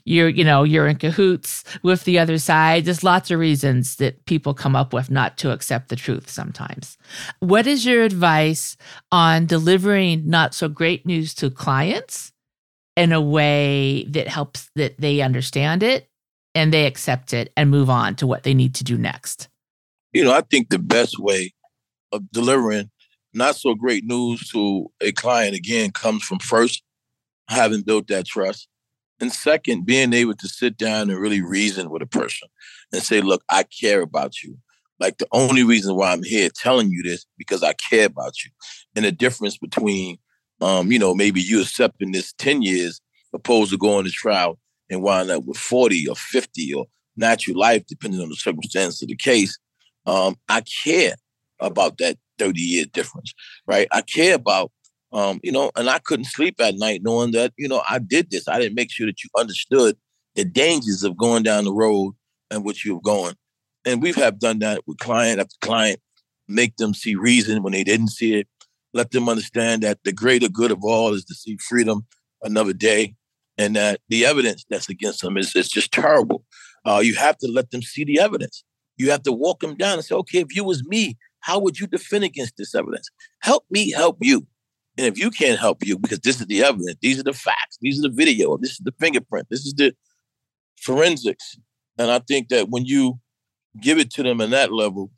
You're, 0.06 0.30
you 0.30 0.44
know, 0.44 0.64
you're 0.64 0.88
in 0.88 0.98
cahoots 0.98 1.64
with 1.82 2.04
the 2.04 2.20
other 2.20 2.38
side." 2.38 2.86
There's 2.86 3.04
lots 3.04 3.32
of 3.32 3.40
reasons 3.40 3.96
that 3.96 4.26
people 4.26 4.54
come 4.54 4.76
up 4.76 4.94
with 4.94 5.10
not 5.10 5.38
to 5.40 5.52
accept 5.52 5.90
the 5.90 5.96
truth. 5.96 6.30
Sometimes, 6.30 6.98
what 7.40 7.66
is 7.66 7.86
your 7.86 8.04
advice 8.04 8.78
on 9.12 9.48
delivering 9.48 10.30
not 10.30 10.54
so 10.54 10.70
great 10.70 11.06
news 11.06 11.34
to 11.36 11.50
clients 11.50 12.32
in 12.96 13.12
a 13.12 13.22
way 13.22 14.06
that 14.10 14.28
helps 14.28 14.70
that 14.76 15.00
they 15.00 15.22
understand 15.22 15.82
it 15.82 16.08
and 16.56 16.74
they 16.74 16.86
accept 16.86 17.34
it 17.34 17.52
and 17.58 17.70
move 17.70 17.90
on 17.90 18.16
to 18.16 18.28
what 18.28 18.44
they 18.44 18.54
need 18.54 18.76
to 18.76 18.84
do 18.84 18.98
next? 18.98 19.50
You 20.12 20.24
know, 20.24 20.34
I 20.34 20.42
think 20.42 20.70
the 20.70 20.80
best 20.80 21.20
way 21.20 21.54
of 22.12 22.30
delivering 22.32 22.90
not 23.34 23.56
so 23.56 23.74
great 23.74 24.06
news 24.06 24.48
to 24.50 24.92
a 25.02 25.12
client 25.12 25.56
again 25.56 25.92
comes 25.92 26.24
from 26.24 26.40
first 26.40 26.84
having 27.50 27.82
built 27.82 28.08
that 28.08 28.26
trust 28.26 28.68
And 29.20 29.32
second, 29.32 29.86
being 29.86 30.14
able 30.14 30.36
to 30.36 30.48
sit 30.48 30.78
down 30.78 31.10
and 31.10 31.20
really 31.20 31.42
reason 31.42 31.90
with 31.90 32.02
a 32.02 32.08
person 32.08 32.48
and 32.92 33.02
say, 33.02 33.22
look, 33.22 33.44
I 33.50 33.64
care 33.64 34.02
about 34.02 34.42
you. 34.44 34.58
Like 35.00 35.18
the 35.18 35.28
only 35.32 35.64
reason 35.64 35.96
why 35.96 36.12
I'm 36.12 36.24
here 36.24 36.50
telling 36.54 36.90
you 36.92 37.04
this 37.04 37.26
because 37.38 37.64
I 37.64 37.74
care 37.74 38.06
about 38.06 38.44
you. 38.44 38.52
And 38.96 39.06
the 39.06 39.12
difference 39.12 39.58
between 39.58 40.18
um, 40.62 40.92
you 40.92 41.00
know, 41.00 41.14
maybe 41.14 41.42
you 41.42 41.62
accepting 41.62 42.12
this 42.12 42.34
10 42.38 42.62
years 42.62 43.02
opposed 43.34 43.72
to 43.72 43.78
going 43.78 44.06
to 44.06 44.12
trial 44.12 44.58
and 44.90 45.02
wind 45.02 45.32
up 45.32 45.46
with 45.46 45.58
40 45.58 46.08
or 46.08 46.16
50 46.16 46.74
or 46.74 46.86
natural 47.16 47.58
life, 47.58 47.84
depending 47.88 48.22
on 48.22 48.30
the 48.30 48.36
circumstance 48.36 49.02
of 49.02 49.08
the 49.08 49.16
case. 49.16 49.58
Um, 50.06 50.36
I 50.50 50.64
care 50.84 51.16
about 51.60 51.98
that 52.00 52.18
30 52.40 52.60
year 52.60 52.86
difference, 52.92 53.34
right? 53.68 53.88
I 53.92 54.02
care 54.02 54.36
about, 54.36 54.72
um, 55.12 55.40
you 55.44 55.52
know, 55.52 55.72
and 55.76 55.90
I 55.90 56.00
couldn't 56.00 56.26
sleep 56.26 56.56
at 56.60 56.76
night 56.76 57.02
knowing 57.04 57.32
that, 57.32 57.54
you 57.58 57.68
know, 57.68 57.84
I 57.90 58.00
did 58.00 58.32
this. 58.32 58.48
I 58.48 58.60
didn't 58.60 58.76
make 58.76 58.92
sure 58.92 59.08
that 59.08 59.24
you 59.24 59.30
understood 59.38 59.98
the 60.36 60.44
dangers 60.44 61.04
of 61.04 61.18
going 61.18 61.44
down 61.44 61.66
the 61.66 61.74
road 61.74 62.14
and 62.50 62.66
what 62.66 62.84
you're 62.84 63.02
going. 63.02 63.36
And 63.86 64.02
we 64.02 64.14
have 64.14 64.40
done 64.40 64.60
that 64.60 64.82
with 64.88 64.98
client 65.00 65.40
after 65.40 65.56
client, 65.62 66.00
make 66.48 66.78
them 66.78 66.94
see 66.94 67.16
reason 67.16 67.64
when 67.64 67.74
they 67.74 67.84
didn't 67.84 68.10
see 68.10 68.36
it, 68.36 68.48
let 68.94 69.12
them 69.12 69.28
understand 69.28 69.84
that 69.84 70.00
the 70.04 70.14
greater 70.14 70.50
good 70.50 70.72
of 70.72 70.84
all 70.84 71.14
is 71.14 71.26
to 71.26 71.34
see 71.34 71.58
freedom 71.58 72.06
another 72.44 72.74
day, 72.74 73.16
and 73.64 73.76
that 73.76 74.02
the 74.10 74.26
evidence 74.26 74.66
that's 74.70 74.90
against 74.90 75.22
them 75.22 75.38
is, 75.38 75.54
just 75.54 75.92
terrible. 75.92 76.44
Uh, 76.86 77.02
you 77.04 77.16
have 77.16 77.38
to 77.38 77.48
let 77.48 77.72
them 77.72 77.82
see 77.82 78.04
the 78.04 78.20
evidence. 78.20 78.64
You 78.98 79.10
have 79.12 79.24
to 79.24 79.32
walk 79.32 79.62
them 79.62 79.76
down 79.76 79.94
and 79.94 80.04
say, 80.04 80.16
okay, 80.16 80.40
if 80.40 80.54
you 80.56 80.64
was 80.64 80.84
me, 80.84 81.18
how 81.40 81.60
would 81.60 81.80
you 81.80 81.88
defend 81.88 82.24
against 82.26 82.58
this 82.58 82.76
evidence? 82.76 83.10
Help 83.40 83.64
me 83.70 83.92
help 83.92 84.18
you. 84.22 84.46
And 84.98 85.08
if 85.08 85.18
you 85.18 85.32
can't 85.32 85.60
help 85.60 85.86
you, 85.86 85.98
because 85.98 86.20
this 86.20 86.40
is 86.40 86.48
the 86.48 86.64
evidence, 86.64 86.98
these 87.02 87.20
are 87.20 87.24
the 87.24 87.34
facts, 87.34 87.78
these 87.82 88.00
are 88.00 88.08
the 88.10 88.16
video, 88.16 88.58
this 88.58 88.72
is 88.72 88.82
the 88.84 88.94
fingerprint, 89.00 89.48
this 89.50 89.66
is 89.66 89.74
the 89.74 89.96
forensics. 90.82 91.58
And 91.98 92.12
I 92.12 92.20
think 92.20 92.50
that 92.50 92.70
when 92.70 92.86
you 92.86 93.20
give 93.82 93.98
it 93.98 94.12
to 94.12 94.24
them 94.24 94.42
in 94.42 94.52
that 94.52 94.72
level, 94.72 95.10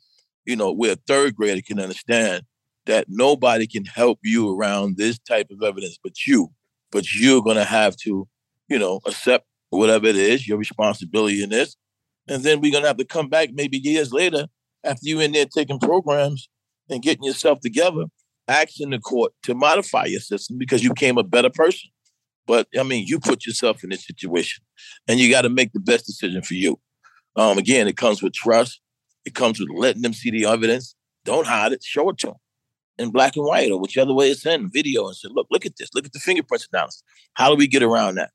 you 0.44 0.56
know, 0.56 0.72
where 0.72 0.92
a 0.92 0.98
third 1.06 1.34
grader 1.34 1.60
can 1.60 1.80
understand 1.80 2.44
that 2.86 3.06
nobody 3.08 3.66
can 3.66 3.84
help 3.84 4.20
you 4.22 4.56
around 4.56 4.96
this 4.96 5.18
type 5.18 5.48
of 5.50 5.62
evidence 5.62 5.98
but 6.02 6.26
you. 6.26 6.50
But 6.92 7.12
you're 7.14 7.42
going 7.42 7.56
to 7.56 7.64
have 7.64 7.96
to, 8.04 8.28
you 8.68 8.78
know, 8.78 9.00
accept 9.06 9.46
whatever 9.70 10.06
it 10.06 10.16
is, 10.16 10.46
your 10.46 10.58
responsibility 10.58 11.42
in 11.42 11.50
this. 11.50 11.76
And 12.28 12.42
then 12.42 12.60
we're 12.60 12.72
to 12.80 12.86
have 12.86 12.96
to 12.96 13.04
come 13.04 13.28
back 13.28 13.50
maybe 13.52 13.78
years 13.78 14.12
later 14.12 14.46
after 14.84 15.00
you 15.02 15.20
in 15.20 15.32
there 15.32 15.46
taking 15.46 15.78
programs 15.78 16.48
and 16.88 17.02
getting 17.02 17.24
yourself 17.24 17.60
together, 17.60 18.06
asking 18.48 18.90
the 18.90 18.98
court 18.98 19.32
to 19.44 19.54
modify 19.54 20.04
your 20.06 20.20
system 20.20 20.58
because 20.58 20.82
you 20.82 20.90
became 20.90 21.18
a 21.18 21.22
better 21.22 21.50
person. 21.50 21.90
But 22.46 22.68
I 22.78 22.82
mean, 22.82 23.06
you 23.06 23.18
put 23.18 23.46
yourself 23.46 23.82
in 23.82 23.90
this 23.90 24.06
situation 24.06 24.64
and 25.08 25.18
you 25.18 25.30
got 25.30 25.42
to 25.42 25.48
make 25.48 25.72
the 25.72 25.80
best 25.80 26.06
decision 26.06 26.42
for 26.42 26.54
you. 26.54 26.78
Um, 27.36 27.58
again, 27.58 27.88
it 27.88 27.96
comes 27.96 28.22
with 28.22 28.32
trust. 28.32 28.80
It 29.24 29.34
comes 29.34 29.58
with 29.58 29.68
letting 29.74 30.02
them 30.02 30.12
see 30.12 30.30
the 30.30 30.46
evidence. 30.46 30.94
Don't 31.24 31.46
hide 31.46 31.72
it. 31.72 31.82
Show 31.82 32.08
it 32.10 32.18
to 32.18 32.28
them 32.28 32.36
in 32.98 33.10
black 33.10 33.36
and 33.36 33.44
white 33.44 33.70
or 33.70 33.80
whichever 33.80 34.12
way 34.12 34.30
it's 34.30 34.46
in 34.46 34.70
video 34.70 35.06
and 35.06 35.16
say, 35.16 35.28
look, 35.30 35.46
look 35.50 35.66
at 35.66 35.76
this, 35.76 35.90
look 35.94 36.06
at 36.06 36.12
the 36.12 36.18
fingerprints 36.18 36.68
analysis. 36.72 37.02
How 37.34 37.50
do 37.50 37.56
we 37.56 37.66
get 37.66 37.82
around 37.82 38.16
that? 38.16 38.30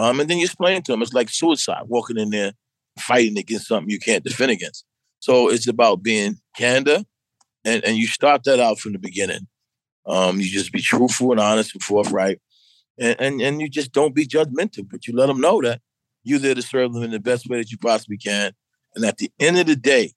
Um, 0.00 0.18
and 0.18 0.30
then 0.30 0.38
you 0.38 0.46
explain 0.46 0.80
to 0.80 0.92
them 0.92 1.02
it's 1.02 1.12
like 1.12 1.28
suicide, 1.28 1.82
walking 1.86 2.16
in 2.16 2.30
there 2.30 2.52
fighting 2.98 3.36
against 3.36 3.68
something 3.68 3.90
you 3.90 3.98
can't 3.98 4.24
defend 4.24 4.50
against. 4.50 4.86
So 5.18 5.50
it's 5.50 5.68
about 5.68 6.02
being 6.02 6.36
candor, 6.56 7.04
and, 7.66 7.84
and 7.84 7.98
you 7.98 8.06
start 8.06 8.44
that 8.44 8.60
out 8.60 8.78
from 8.78 8.92
the 8.92 8.98
beginning. 8.98 9.46
Um, 10.06 10.40
you 10.40 10.46
just 10.46 10.72
be 10.72 10.80
truthful 10.80 11.32
and 11.32 11.40
honest 11.40 11.74
and 11.74 11.82
forthright, 11.82 12.40
and, 12.98 13.14
and 13.20 13.42
and 13.42 13.60
you 13.60 13.68
just 13.68 13.92
don't 13.92 14.14
be 14.14 14.26
judgmental, 14.26 14.88
but 14.90 15.06
you 15.06 15.14
let 15.14 15.26
them 15.26 15.38
know 15.38 15.60
that 15.60 15.82
you're 16.24 16.38
there 16.38 16.54
to 16.54 16.62
serve 16.62 16.94
them 16.94 17.02
in 17.02 17.10
the 17.10 17.20
best 17.20 17.46
way 17.46 17.58
that 17.58 17.70
you 17.70 17.76
possibly 17.76 18.16
can. 18.16 18.52
And 18.94 19.04
at 19.04 19.18
the 19.18 19.30
end 19.38 19.58
of 19.58 19.66
the 19.66 19.76
day, 19.76 20.14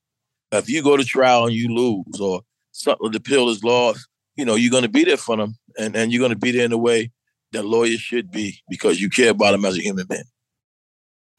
if 0.54 0.69
you 0.69 0.82
go 0.82 0.96
to 0.96 1.04
trial 1.04 1.48
and 1.48 1.54
you 1.54 1.67
lose, 1.67 2.22
or 2.22 2.43
something 2.72 3.12
the 3.12 3.19
pill 3.19 3.50
is 3.50 3.65
lost, 3.65 4.08
you 4.38 4.46
know, 4.46 4.56
you're 4.56 4.72
going 4.72 4.84
to 4.84 4.89
be 4.89 5.04
there 5.04 5.17
for 5.17 5.36
them, 5.36 5.58
and 5.78 5.93
and 5.98 6.13
you're 6.13 6.22
going 6.22 6.30
to 6.30 6.39
be 6.39 6.52
there 6.52 6.63
in 6.63 6.72
a 6.72 6.78
way 6.78 7.12
that 7.54 7.66
lawyers 7.66 8.02
should 8.02 8.32
be 8.32 8.60
because 8.70 9.00
you 9.00 9.10
care 9.10 9.32
about 9.32 9.52
them 9.52 9.66
as 9.66 9.78
a 9.78 9.82
human 9.82 10.06
being. 10.08 10.24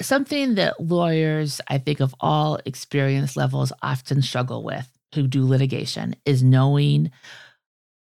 Something 0.02 0.56
that 0.56 0.80
lawyers, 0.80 1.60
I 1.68 1.78
think, 1.78 2.00
of 2.00 2.14
all 2.20 2.58
experience 2.64 3.36
levels 3.36 3.72
often 3.82 4.22
struggle 4.22 4.64
with 4.64 4.88
who 5.14 5.26
do 5.26 5.46
litigation 5.46 6.16
is 6.24 6.42
knowing 6.42 7.10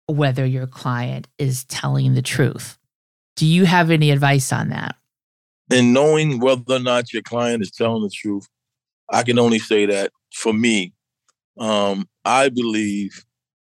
whether 0.08 0.46
your 0.46 0.68
client 0.68 1.28
is 1.38 1.66
telling 1.66 2.14
the 2.14 2.22
truth. 2.22 2.78
Do 3.36 3.46
you 3.46 3.66
have 3.66 3.92
any 3.92 4.10
advice 4.10 4.52
on 4.52 4.70
that? 4.70 4.96
In 5.70 5.94
knowing 5.94 6.40
whether 6.40 6.76
or 6.76 6.80
not 6.80 7.14
your 7.14 7.22
client 7.22 7.62
is 7.62 7.72
telling 7.72 8.02
the 8.02 8.10
truth, 8.10 8.48
I 9.10 9.24
can 9.24 9.38
only 9.38 9.60
say 9.60 9.86
that 9.86 10.12
for 10.34 10.54
me, 10.54 10.94
um, 11.60 12.08
I 12.26 12.50
believe 12.50 13.26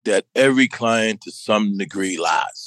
that 0.06 0.26
every 0.36 0.68
client 0.68 1.22
to 1.22 1.32
some 1.32 1.78
degree 1.78 2.18
lies. 2.18 2.65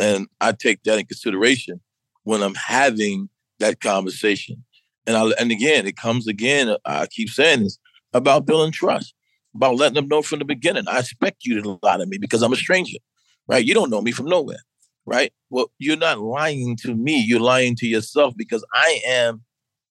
And 0.00 0.28
I 0.40 0.52
take 0.52 0.82
that 0.84 0.98
in 0.98 1.06
consideration 1.06 1.80
when 2.24 2.42
I'm 2.42 2.54
having 2.54 3.28
that 3.58 3.80
conversation. 3.80 4.64
And 5.06 5.16
I, 5.16 5.30
and 5.38 5.50
again, 5.50 5.86
it 5.86 5.96
comes 5.96 6.26
again, 6.26 6.76
I 6.84 7.06
keep 7.06 7.28
saying 7.28 7.62
this 7.62 7.78
about 8.12 8.46
building 8.46 8.72
trust, 8.72 9.14
about 9.54 9.76
letting 9.76 9.94
them 9.94 10.08
know 10.08 10.22
from 10.22 10.38
the 10.38 10.44
beginning. 10.44 10.84
I 10.88 10.98
expect 10.98 11.44
you 11.44 11.60
to 11.60 11.78
lie 11.82 11.98
to 11.98 12.06
me 12.06 12.18
because 12.18 12.42
I'm 12.42 12.52
a 12.52 12.56
stranger, 12.56 12.98
right? 13.46 13.64
You 13.64 13.74
don't 13.74 13.90
know 13.90 14.02
me 14.02 14.12
from 14.12 14.26
nowhere, 14.26 14.62
right? 15.06 15.32
Well, 15.50 15.70
you're 15.78 15.96
not 15.96 16.20
lying 16.20 16.76
to 16.82 16.94
me. 16.94 17.20
You're 17.20 17.40
lying 17.40 17.76
to 17.76 17.86
yourself 17.86 18.34
because 18.36 18.64
I 18.72 19.00
am, 19.06 19.42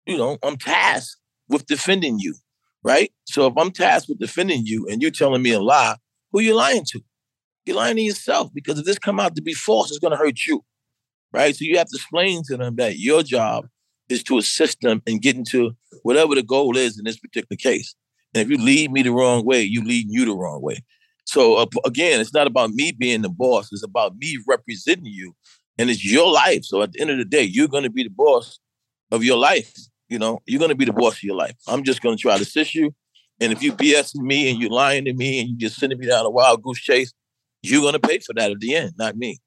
you 0.06 0.18
know, 0.18 0.38
I'm 0.44 0.58
tasked 0.58 1.18
with 1.48 1.66
defending 1.66 2.20
you 2.20 2.36
right? 2.84 3.12
So 3.26 3.48
if 3.48 3.54
I'm 3.58 3.72
tasked 3.72 4.10
with 4.10 4.20
defending 4.20 4.66
you 4.66 4.88
and 4.90 5.02
you're 5.02 5.12
telling 5.12 5.42
me 5.42 5.52
a 5.52 5.60
lie, 5.60 5.96
who 6.32 6.40
are 6.40 6.44
you 6.44 6.56
lying 6.56 6.86
to? 6.90 7.02
You're 7.70 7.78
lying 7.78 7.98
to 7.98 8.02
yourself 8.02 8.50
because 8.52 8.80
if 8.80 8.86
this 8.86 8.98
come 8.98 9.20
out 9.20 9.36
to 9.36 9.44
be 9.44 9.54
false, 9.54 9.92
it's 9.92 10.00
going 10.00 10.10
to 10.10 10.18
hurt 10.18 10.40
you, 10.48 10.66
right? 11.32 11.56
So 11.56 11.66
you 11.66 11.78
have 11.78 11.86
to 11.86 11.96
explain 11.96 12.42
to 12.48 12.58
them 12.58 12.78
that 12.78 12.98
your 12.98 13.22
job 13.22 13.68
is 14.10 14.24
to 14.24 14.40
assist 14.40 14.82
them 14.82 15.04
in 15.06 15.20
getting 15.20 15.46
to 15.52 15.74
whatever 16.02 16.34
the 16.34 16.42
goal 16.42 16.76
is 16.76 16.98
in 16.98 17.06
this 17.06 17.20
particular 17.20 17.56
case. 17.56 17.94
And 18.34 18.42
if 18.42 18.50
you 18.50 18.58
lead 18.58 18.92
me 18.92 19.04
the 19.04 19.12
wrong 19.12 19.46
way, 19.46 19.62
you 19.62 19.84
lead 19.84 20.08
you 20.10 20.26
the 20.26 20.36
wrong 20.36 20.64
way. 20.64 20.84
So 21.26 21.58
uh, 21.58 21.68
again, 21.86 22.20
it's 22.20 22.34
not 22.34 22.48
about 22.48 22.72
me 22.72 22.92
being 22.92 23.22
the 23.22 23.30
boss; 23.30 23.70
it's 23.72 23.84
about 23.84 24.16
me 24.18 24.40
representing 24.48 25.06
you, 25.06 25.36
and 25.78 25.92
it's 25.92 26.04
your 26.04 26.32
life. 26.32 26.66
So 26.66 26.82
at 26.82 26.94
the 26.94 27.02
end 27.02 27.12
of 27.12 27.20
the 27.20 27.26
day, 27.26 27.44
you're 27.44 27.68
going 27.68 27.84
to 27.84 27.92
be 27.92 28.02
the 28.02 28.10
boss 28.10 28.60
of 29.12 29.24
your 29.24 29.38
life. 29.38 29.72
You 30.08 30.18
know, 30.18 30.40
you're 30.48 30.58
going 30.58 30.70
to 30.70 30.76
be 30.76 30.86
the 30.86 30.94
boss 30.94 31.18
of 31.18 31.24
your 31.24 31.36
life. 31.36 31.54
I'm 31.68 31.84
just 31.84 32.02
going 32.02 32.18
to 32.18 32.22
try 32.22 32.38
to 32.38 32.42
assist 32.42 32.74
you. 32.74 32.96
And 33.40 33.54
if 33.54 33.62
you 33.62 33.74
BSing 33.74 34.24
me 34.24 34.50
and 34.50 34.60
you're 34.60 34.72
lying 34.72 35.06
to 35.06 35.14
me 35.14 35.40
and 35.40 35.50
you 35.50 35.56
just 35.56 35.76
sending 35.76 36.00
me 36.00 36.08
down 36.08 36.26
a 36.26 36.32
wild 36.32 36.64
goose 36.64 36.80
chase, 36.80 37.14
you're 37.62 37.82
going 37.82 37.94
to 37.94 38.00
pay 38.00 38.20
for 38.20 38.34
that 38.34 38.52
at 38.52 38.60
the 38.60 38.76
end, 38.76 38.94
not 38.98 39.16
me. 39.16 39.40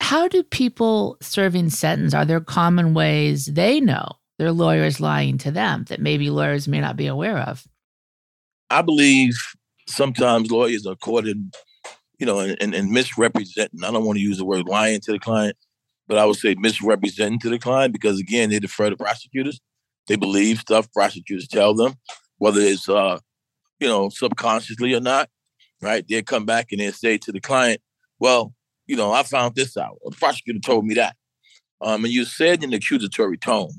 How 0.00 0.28
do 0.28 0.42
people 0.42 1.16
serving 1.20 1.70
sentence, 1.70 2.12
are 2.14 2.24
there 2.24 2.40
common 2.40 2.94
ways 2.94 3.46
they 3.46 3.80
know 3.80 4.06
their 4.38 4.52
lawyers 4.52 5.00
lying 5.00 5.38
to 5.38 5.50
them 5.50 5.84
that 5.88 6.00
maybe 6.00 6.28
lawyers 6.28 6.68
may 6.68 6.80
not 6.80 6.96
be 6.96 7.06
aware 7.06 7.38
of? 7.38 7.64
I 8.70 8.82
believe 8.82 9.34
sometimes 9.88 10.50
lawyers 10.50 10.86
are 10.86 10.96
caught 10.96 11.26
in, 11.26 11.50
you 12.18 12.26
know, 12.26 12.40
and, 12.40 12.74
and 12.74 12.90
misrepresenting. 12.90 13.84
I 13.84 13.90
don't 13.90 14.04
want 14.04 14.18
to 14.18 14.22
use 14.22 14.38
the 14.38 14.44
word 14.44 14.66
lying 14.66 15.00
to 15.00 15.12
the 15.12 15.18
client, 15.18 15.56
but 16.06 16.18
I 16.18 16.24
would 16.24 16.36
say 16.36 16.54
misrepresenting 16.58 17.38
to 17.40 17.50
the 17.50 17.58
client 17.58 17.92
because 17.92 18.18
again, 18.18 18.50
they 18.50 18.58
defer 18.58 18.90
to 18.90 18.96
prosecutors. 18.96 19.60
They 20.08 20.16
believe 20.16 20.58
stuff 20.58 20.92
prosecutors 20.92 21.48
tell 21.48 21.74
them, 21.74 21.94
whether 22.38 22.60
it's 22.60 22.88
uh, 22.88 23.20
you 23.80 23.88
know, 23.88 24.08
subconsciously 24.08 24.94
or 24.94 25.00
not, 25.00 25.28
right? 25.80 26.04
They 26.08 26.22
come 26.22 26.46
back 26.46 26.68
and 26.70 26.80
they 26.80 26.90
say 26.90 27.18
to 27.18 27.32
the 27.32 27.40
client, 27.40 27.80
Well, 28.18 28.54
you 28.86 28.96
know, 28.96 29.12
I 29.12 29.22
found 29.22 29.54
this 29.54 29.76
out. 29.76 29.98
The 30.04 30.16
prosecutor 30.16 30.60
told 30.60 30.86
me 30.86 30.94
that. 30.94 31.16
Um, 31.80 32.04
and 32.04 32.12
you 32.12 32.24
said 32.24 32.62
in 32.62 32.70
an 32.70 32.74
accusatory 32.74 33.38
tone. 33.38 33.72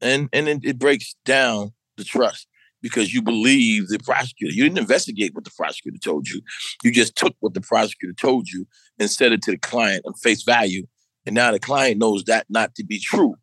And 0.00 0.28
and 0.32 0.48
it, 0.48 0.60
it 0.62 0.78
breaks 0.78 1.14
down 1.24 1.72
the 1.96 2.04
trust 2.04 2.46
because 2.82 3.14
you 3.14 3.22
believe 3.22 3.88
the 3.88 3.98
prosecutor. 3.98 4.52
You 4.52 4.64
didn't 4.64 4.78
investigate 4.78 5.34
what 5.34 5.44
the 5.44 5.50
prosecutor 5.56 5.98
told 5.98 6.28
you. 6.28 6.42
You 6.84 6.92
just 6.92 7.16
took 7.16 7.34
what 7.40 7.54
the 7.54 7.62
prosecutor 7.62 8.12
told 8.12 8.48
you 8.48 8.66
and 8.98 9.10
said 9.10 9.32
it 9.32 9.42
to 9.42 9.52
the 9.52 9.58
client 9.58 10.02
on 10.06 10.12
face 10.14 10.42
value 10.42 10.86
and 11.26 11.34
now 11.34 11.50
the 11.50 11.58
client 11.58 11.98
knows 11.98 12.24
that 12.24 12.46
not 12.48 12.74
to 12.76 12.84
be 12.84 13.00
true. 13.00 13.34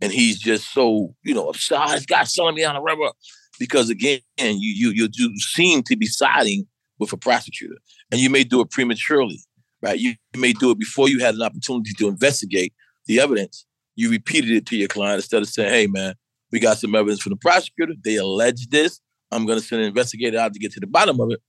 And 0.00 0.12
he's 0.12 0.38
just 0.40 0.72
so, 0.72 1.14
you 1.22 1.32
know. 1.32 1.48
Oh, 1.48 1.92
this 1.92 2.06
guy's 2.06 2.34
selling 2.34 2.56
me 2.56 2.64
on 2.64 2.74
a 2.74 2.82
rubber. 2.82 3.12
Because 3.60 3.88
again, 3.88 4.20
you 4.36 4.56
you 4.58 4.90
you 4.90 5.08
do 5.08 5.32
seem 5.36 5.84
to 5.84 5.96
be 5.96 6.06
siding 6.06 6.66
with 7.02 7.12
a 7.12 7.16
prosecutor. 7.16 7.76
And 8.10 8.20
you 8.20 8.30
may 8.30 8.44
do 8.44 8.60
it 8.60 8.70
prematurely, 8.70 9.40
right? 9.82 9.98
You 9.98 10.14
may 10.36 10.52
do 10.52 10.70
it 10.70 10.78
before 10.78 11.08
you 11.08 11.20
had 11.20 11.34
an 11.34 11.42
opportunity 11.42 11.92
to 11.98 12.08
investigate 12.08 12.72
the 13.06 13.20
evidence. 13.20 13.66
You 13.96 14.10
repeated 14.10 14.52
it 14.52 14.66
to 14.66 14.76
your 14.76 14.88
client 14.88 15.16
instead 15.16 15.42
of 15.42 15.48
saying, 15.48 15.70
hey 15.70 15.86
man, 15.86 16.14
we 16.50 16.60
got 16.60 16.78
some 16.78 16.94
evidence 16.94 17.20
from 17.20 17.30
the 17.30 17.36
prosecutor. 17.36 17.94
They 18.02 18.16
allege 18.16 18.68
this. 18.68 19.00
I'm 19.30 19.46
gonna 19.46 19.60
send 19.60 19.82
an 19.82 19.88
investigator 19.88 20.38
out 20.38 20.52
to 20.54 20.58
get 20.58 20.72
to 20.72 20.80
the 20.80 20.86
bottom 20.86 21.20
of 21.20 21.30
it. 21.30 21.40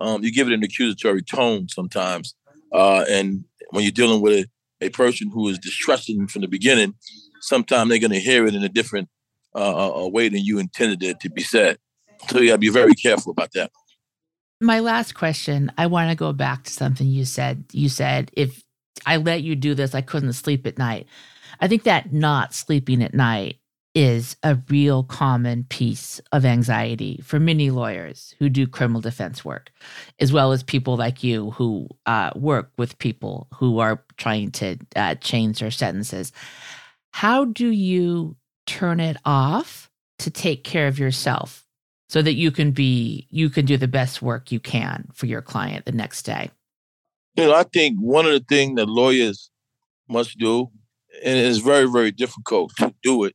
Um, 0.00 0.24
you 0.24 0.32
give 0.32 0.48
it 0.48 0.54
an 0.54 0.62
accusatory 0.64 1.22
tone 1.22 1.68
sometimes. 1.68 2.34
Uh, 2.72 3.04
and 3.08 3.44
when 3.70 3.84
you're 3.84 3.92
dealing 3.92 4.20
with 4.20 4.48
a 4.80 4.90
person 4.90 5.30
who 5.30 5.48
is 5.48 5.58
distrusting 5.58 6.26
from 6.26 6.42
the 6.42 6.48
beginning, 6.48 6.94
sometimes 7.40 7.88
they're 7.88 7.98
going 7.98 8.10
to 8.10 8.20
hear 8.20 8.46
it 8.46 8.54
in 8.54 8.64
a 8.64 8.68
different 8.68 9.08
uh, 9.54 10.04
uh, 10.04 10.08
way 10.08 10.28
than 10.28 10.44
you 10.44 10.58
intended 10.58 11.02
it 11.02 11.20
to 11.20 11.30
be 11.30 11.42
said. 11.42 11.78
So 12.28 12.38
you 12.38 12.48
got 12.48 12.54
to 12.54 12.58
be 12.58 12.68
very 12.68 12.94
careful 12.94 13.32
about 13.32 13.50
that. 13.54 13.70
My 14.60 14.80
last 14.80 15.14
question, 15.14 15.72
I 15.76 15.86
want 15.86 16.10
to 16.10 16.16
go 16.16 16.32
back 16.32 16.64
to 16.64 16.72
something 16.72 17.06
you 17.06 17.24
said. 17.24 17.64
You 17.72 17.88
said, 17.88 18.30
if 18.34 18.62
I 19.04 19.16
let 19.16 19.42
you 19.42 19.56
do 19.56 19.74
this, 19.74 19.94
I 19.94 20.00
couldn't 20.00 20.32
sleep 20.34 20.66
at 20.66 20.78
night. 20.78 21.06
I 21.60 21.68
think 21.68 21.82
that 21.84 22.12
not 22.12 22.54
sleeping 22.54 23.02
at 23.02 23.14
night 23.14 23.58
is 23.94 24.36
a 24.42 24.58
real 24.68 25.04
common 25.04 25.64
piece 25.68 26.20
of 26.32 26.44
anxiety 26.44 27.20
for 27.22 27.38
many 27.38 27.70
lawyers 27.70 28.34
who 28.38 28.48
do 28.48 28.66
criminal 28.66 29.00
defense 29.00 29.44
work, 29.44 29.70
as 30.18 30.32
well 30.32 30.50
as 30.50 30.64
people 30.64 30.96
like 30.96 31.22
you 31.22 31.52
who 31.52 31.88
uh, 32.06 32.30
work 32.34 32.72
with 32.76 32.98
people 32.98 33.46
who 33.54 33.78
are 33.78 34.02
trying 34.16 34.50
to 34.50 34.76
uh, 34.96 35.14
change 35.16 35.60
their 35.60 35.70
sentences. 35.70 36.32
How 37.12 37.44
do 37.44 37.68
you 37.68 38.36
turn 38.66 38.98
it 38.98 39.16
off 39.24 39.90
to 40.18 40.30
take 40.30 40.64
care 40.64 40.88
of 40.88 40.98
yourself 40.98 41.63
so 42.08 42.22
that 42.22 42.34
you 42.34 42.50
can 42.50 42.70
be 42.70 43.26
you 43.30 43.50
can 43.50 43.64
do 43.64 43.76
the 43.76 43.88
best 43.88 44.22
work 44.22 44.52
you 44.52 44.60
can 44.60 45.08
for 45.14 45.26
your 45.26 45.42
client 45.42 45.84
the 45.86 45.92
next 45.92 46.22
day? 46.22 46.50
You 47.36 47.44
know, 47.44 47.54
I 47.54 47.64
think 47.64 47.98
one 47.98 48.26
of 48.26 48.32
the 48.32 48.44
things 48.48 48.76
that 48.76 48.88
lawyers 48.88 49.50
must 50.08 50.38
do, 50.38 50.70
and 51.24 51.38
it's 51.38 51.58
very, 51.58 51.90
very 51.90 52.12
difficult 52.12 52.72
to 52.78 52.94
do 53.02 53.24
it, 53.24 53.34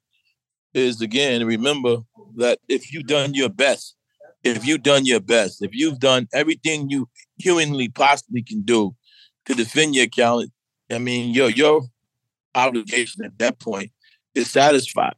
is 0.73 1.01
again 1.01 1.45
remember 1.45 1.97
that 2.37 2.59
if 2.67 2.93
you've 2.93 3.07
done 3.07 3.33
your 3.33 3.49
best, 3.49 3.95
if 4.43 4.65
you've 4.65 4.83
done 4.83 5.05
your 5.05 5.19
best, 5.19 5.61
if 5.61 5.71
you've 5.73 5.99
done 5.99 6.27
everything 6.33 6.89
you 6.89 7.09
humanly 7.37 7.89
possibly 7.89 8.43
can 8.43 8.61
do 8.61 8.95
to 9.45 9.55
defend 9.55 9.95
your 9.95 10.07
client 10.07 10.51
I 10.91 10.97
mean 10.97 11.33
your 11.33 11.49
your 11.49 11.81
obligation 12.55 13.23
at 13.23 13.37
that 13.39 13.59
point 13.59 13.91
is 14.35 14.49
satisfied. 14.49 15.15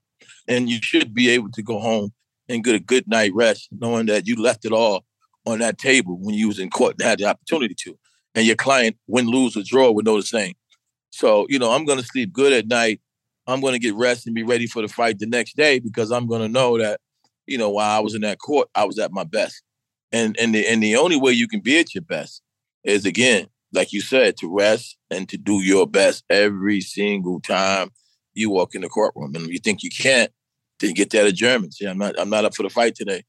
And 0.48 0.70
you 0.70 0.80
should 0.82 1.14
be 1.14 1.30
able 1.30 1.52
to 1.52 1.62
go 1.62 1.80
home 1.80 2.12
and 2.52 2.64
get 2.64 2.76
a 2.76 2.80
good 2.80 3.08
night 3.08 3.32
rest, 3.34 3.70
knowing 3.72 4.06
that 4.08 4.28
you 4.28 4.36
left 4.36 4.66
it 4.66 4.72
all 4.72 5.06
on 5.46 5.60
that 5.60 5.78
table 5.78 6.18
when 6.20 6.36
you 6.36 6.48
was 6.48 6.60
in 6.60 6.70
court 6.70 6.96
and 7.00 7.08
had 7.08 7.20
the 7.20 7.26
opportunity 7.26 7.76
to. 7.80 7.98
And 8.36 8.46
your 8.46 8.56
client, 8.56 8.98
win, 9.08 9.28
lose, 9.28 9.58
or 9.58 9.64
draw, 9.64 9.92
would 9.92 10.06
know 10.06 10.18
the 10.18 10.24
same. 10.24 10.54
So, 11.10 11.46
you 11.50 11.60
know, 11.60 11.72
I'm 11.72 11.86
gonna 11.86 12.04
sleep 12.04 12.32
good 12.32 12.54
at 12.54 12.68
night 12.68 13.02
I'm 13.48 13.62
to 13.62 13.80
get 13.80 13.96
rest 13.96 14.26
and 14.26 14.36
be 14.36 14.44
ready 14.44 14.68
for 14.68 14.82
the 14.82 14.88
fight 14.88 15.20
the 15.20 15.26
next 15.26 15.56
day 15.56 15.80
because 15.80 16.12
I'm 16.12 16.28
to 16.28 16.48
know 16.48 16.78
that, 16.78 17.00
you 17.48 17.58
know, 17.58 17.70
while 17.70 17.98
I 17.98 18.00
was 18.00 18.14
in 18.14 18.22
that 18.22 18.40
court, 18.40 18.70
I 18.76 18.86
was 18.86 19.00
at 19.00 19.12
my 19.12 19.24
best. 19.24 19.62
And 20.12 20.38
and 20.40 20.54
the 20.54 20.68
and 20.68 20.84
the 20.84 20.98
only 20.98 21.16
way 21.16 21.32
you 21.32 21.48
can 21.48 21.62
be 21.62 21.80
at 21.80 21.96
your 21.96 22.04
best 22.04 22.42
is 22.84 23.06
again, 23.06 23.48
like 23.74 23.94
you 23.94 24.02
said, 24.02 24.38
to 24.38 24.54
rest 24.54 24.98
and 25.10 25.28
to 25.30 25.38
do 25.38 25.62
your 25.62 25.88
best 25.88 26.24
every 26.30 26.82
single 26.82 27.40
time 27.40 27.92
you 28.34 28.50
walk 28.50 28.76
in 28.76 28.82
the 28.82 28.90
courtroom. 28.90 29.36
And 29.36 29.48
you 29.48 29.60
think 29.60 29.84
you 29.84 29.90
can't, 29.90 30.32
then 30.82 30.94
get 30.94 31.10
that 31.12 31.28
adjournment. 31.28 31.74
See, 31.74 31.86
I'm 31.86 31.98
not 31.98 32.20
I'm 32.20 32.30
not 32.30 32.46
up 32.46 32.56
for 32.56 32.64
the 32.64 32.70
fight 32.70 32.96
today. 32.96 33.24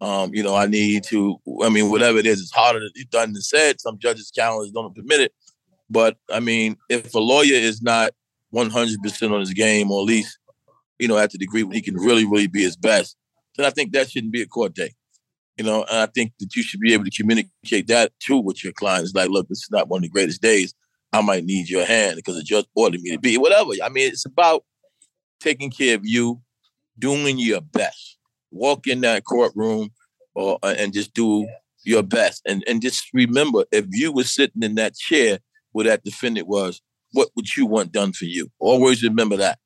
Um, 0.00 0.34
you 0.34 0.42
know, 0.42 0.54
I 0.54 0.66
need 0.66 1.04
to. 1.04 1.36
I 1.62 1.68
mean, 1.68 1.90
whatever 1.90 2.18
it 2.18 2.26
is, 2.26 2.40
it's 2.40 2.50
harder 2.50 2.80
done 3.10 3.32
than 3.32 3.42
said. 3.42 3.80
Some 3.80 3.98
judges' 3.98 4.32
calendars 4.34 4.72
don't 4.72 4.94
permit 4.94 5.20
it, 5.20 5.32
but 5.88 6.16
I 6.30 6.40
mean, 6.40 6.76
if 6.88 7.14
a 7.14 7.20
lawyer 7.20 7.54
is 7.54 7.82
not 7.82 8.12
100% 8.52 9.32
on 9.32 9.40
his 9.40 9.52
game, 9.52 9.90
or 9.90 10.00
at 10.00 10.06
least, 10.06 10.38
you 10.98 11.08
know, 11.08 11.18
at 11.18 11.30
the 11.30 11.38
degree 11.38 11.62
when 11.62 11.74
he 11.74 11.80
can 11.80 11.94
really, 11.94 12.24
really 12.24 12.48
be 12.48 12.62
his 12.62 12.76
best, 12.76 13.16
then 13.56 13.66
I 13.66 13.70
think 13.70 13.92
that 13.92 14.10
shouldn't 14.10 14.32
be 14.32 14.42
a 14.42 14.46
court 14.46 14.74
day. 14.74 14.92
You 15.56 15.64
know, 15.64 15.84
and 15.84 15.98
I 15.98 16.06
think 16.06 16.32
that 16.40 16.56
you 16.56 16.62
should 16.62 16.80
be 16.80 16.94
able 16.94 17.04
to 17.04 17.10
communicate 17.10 17.86
that 17.88 18.12
too 18.18 18.38
with 18.38 18.64
your 18.64 18.72
clients. 18.72 19.14
Like, 19.14 19.28
look, 19.28 19.48
this 19.48 19.58
is 19.58 19.70
not 19.70 19.88
one 19.88 19.98
of 19.98 20.02
the 20.02 20.08
greatest 20.08 20.42
days. 20.42 20.74
I 21.12 21.20
might 21.20 21.44
need 21.44 21.68
your 21.68 21.84
hand 21.84 22.16
because 22.16 22.36
the 22.36 22.42
judge 22.42 22.64
ordered 22.74 23.02
me 23.02 23.10
to 23.10 23.18
be 23.18 23.36
whatever. 23.36 23.70
I 23.84 23.90
mean, 23.90 24.08
it's 24.08 24.24
about 24.24 24.64
taking 25.40 25.70
care 25.70 25.94
of 25.94 26.00
you, 26.04 26.40
doing 26.98 27.38
your 27.38 27.60
best. 27.60 28.18
Walk 28.50 28.86
in 28.86 29.00
that 29.02 29.24
courtroom 29.24 29.90
or 30.34 30.58
uh, 30.62 30.74
and 30.78 30.92
just 30.92 31.14
do 31.14 31.46
your 31.84 32.02
best. 32.02 32.42
And 32.46 32.62
and 32.66 32.82
just 32.82 33.04
remember, 33.12 33.64
if 33.72 33.86
you 33.90 34.12
were 34.12 34.24
sitting 34.24 34.62
in 34.62 34.74
that 34.76 34.94
chair 34.94 35.38
where 35.72 35.86
that 35.86 36.04
defendant 36.04 36.46
was, 36.48 36.80
what 37.12 37.28
would 37.36 37.56
you 37.56 37.66
want 37.66 37.92
done 37.92 38.12
for 38.12 38.24
you? 38.24 38.48
Always 38.58 39.02
remember 39.02 39.36
that. 39.36 39.58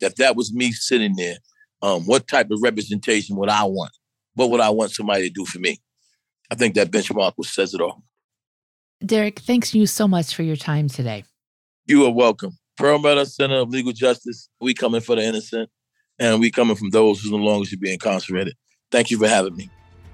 If 0.00 0.16
that 0.16 0.36
was 0.36 0.52
me 0.52 0.72
sitting 0.72 1.16
there, 1.16 1.36
um, 1.82 2.02
what 2.02 2.28
type 2.28 2.50
of 2.50 2.60
representation 2.62 3.36
would 3.36 3.48
I 3.48 3.64
want? 3.64 3.92
What 4.34 4.50
would 4.50 4.60
I 4.60 4.70
want 4.70 4.92
somebody 4.92 5.28
to 5.28 5.32
do 5.32 5.44
for 5.44 5.58
me? 5.58 5.78
I 6.50 6.54
think 6.54 6.74
that 6.74 6.90
benchmark 6.90 7.34
was 7.36 7.52
says 7.52 7.74
it 7.74 7.80
all. 7.80 8.02
Derek, 9.04 9.40
thanks 9.40 9.74
you 9.74 9.86
so 9.86 10.08
much 10.08 10.34
for 10.34 10.42
your 10.42 10.56
time 10.56 10.88
today. 10.88 11.24
You 11.86 12.06
are 12.06 12.12
welcome. 12.12 12.58
Perlmutter 12.76 13.24
Center 13.24 13.56
of 13.56 13.70
Legal 13.70 13.92
Justice. 13.92 14.48
We 14.60 14.74
coming 14.74 15.00
for 15.00 15.16
the 15.16 15.22
innocent, 15.22 15.70
and 16.18 16.40
we 16.40 16.50
coming 16.50 16.76
from 16.76 16.90
those 16.90 17.20
who 17.20 17.30
no 17.30 17.36
longer 17.36 17.66
should 17.66 17.80
be 17.80 17.92
incarcerated. 17.92 18.54
Thank 18.90 19.10
you 19.10 19.18
for 19.18 19.28
having 19.28 19.56
me. 19.56 19.70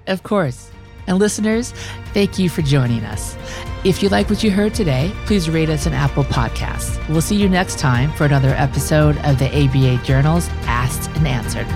Of 0.07 0.23
course. 0.23 0.71
And 1.07 1.19
listeners, 1.19 1.71
thank 2.13 2.37
you 2.37 2.49
for 2.49 2.61
joining 2.61 3.03
us. 3.03 3.35
If 3.83 4.03
you 4.03 4.09
like 4.09 4.29
what 4.29 4.43
you 4.43 4.51
heard 4.51 4.73
today, 4.73 5.11
please 5.25 5.49
rate 5.49 5.69
us 5.69 5.85
an 5.85 5.93
Apple 5.93 6.23
Podcast. 6.23 7.07
We'll 7.09 7.21
see 7.21 7.35
you 7.35 7.49
next 7.49 7.79
time 7.79 8.11
for 8.13 8.25
another 8.25 8.49
episode 8.49 9.17
of 9.19 9.39
the 9.39 9.47
ABA 9.47 10.03
Journal's 10.05 10.47
Asked 10.63 11.09
and 11.17 11.27
Answered. 11.27 11.67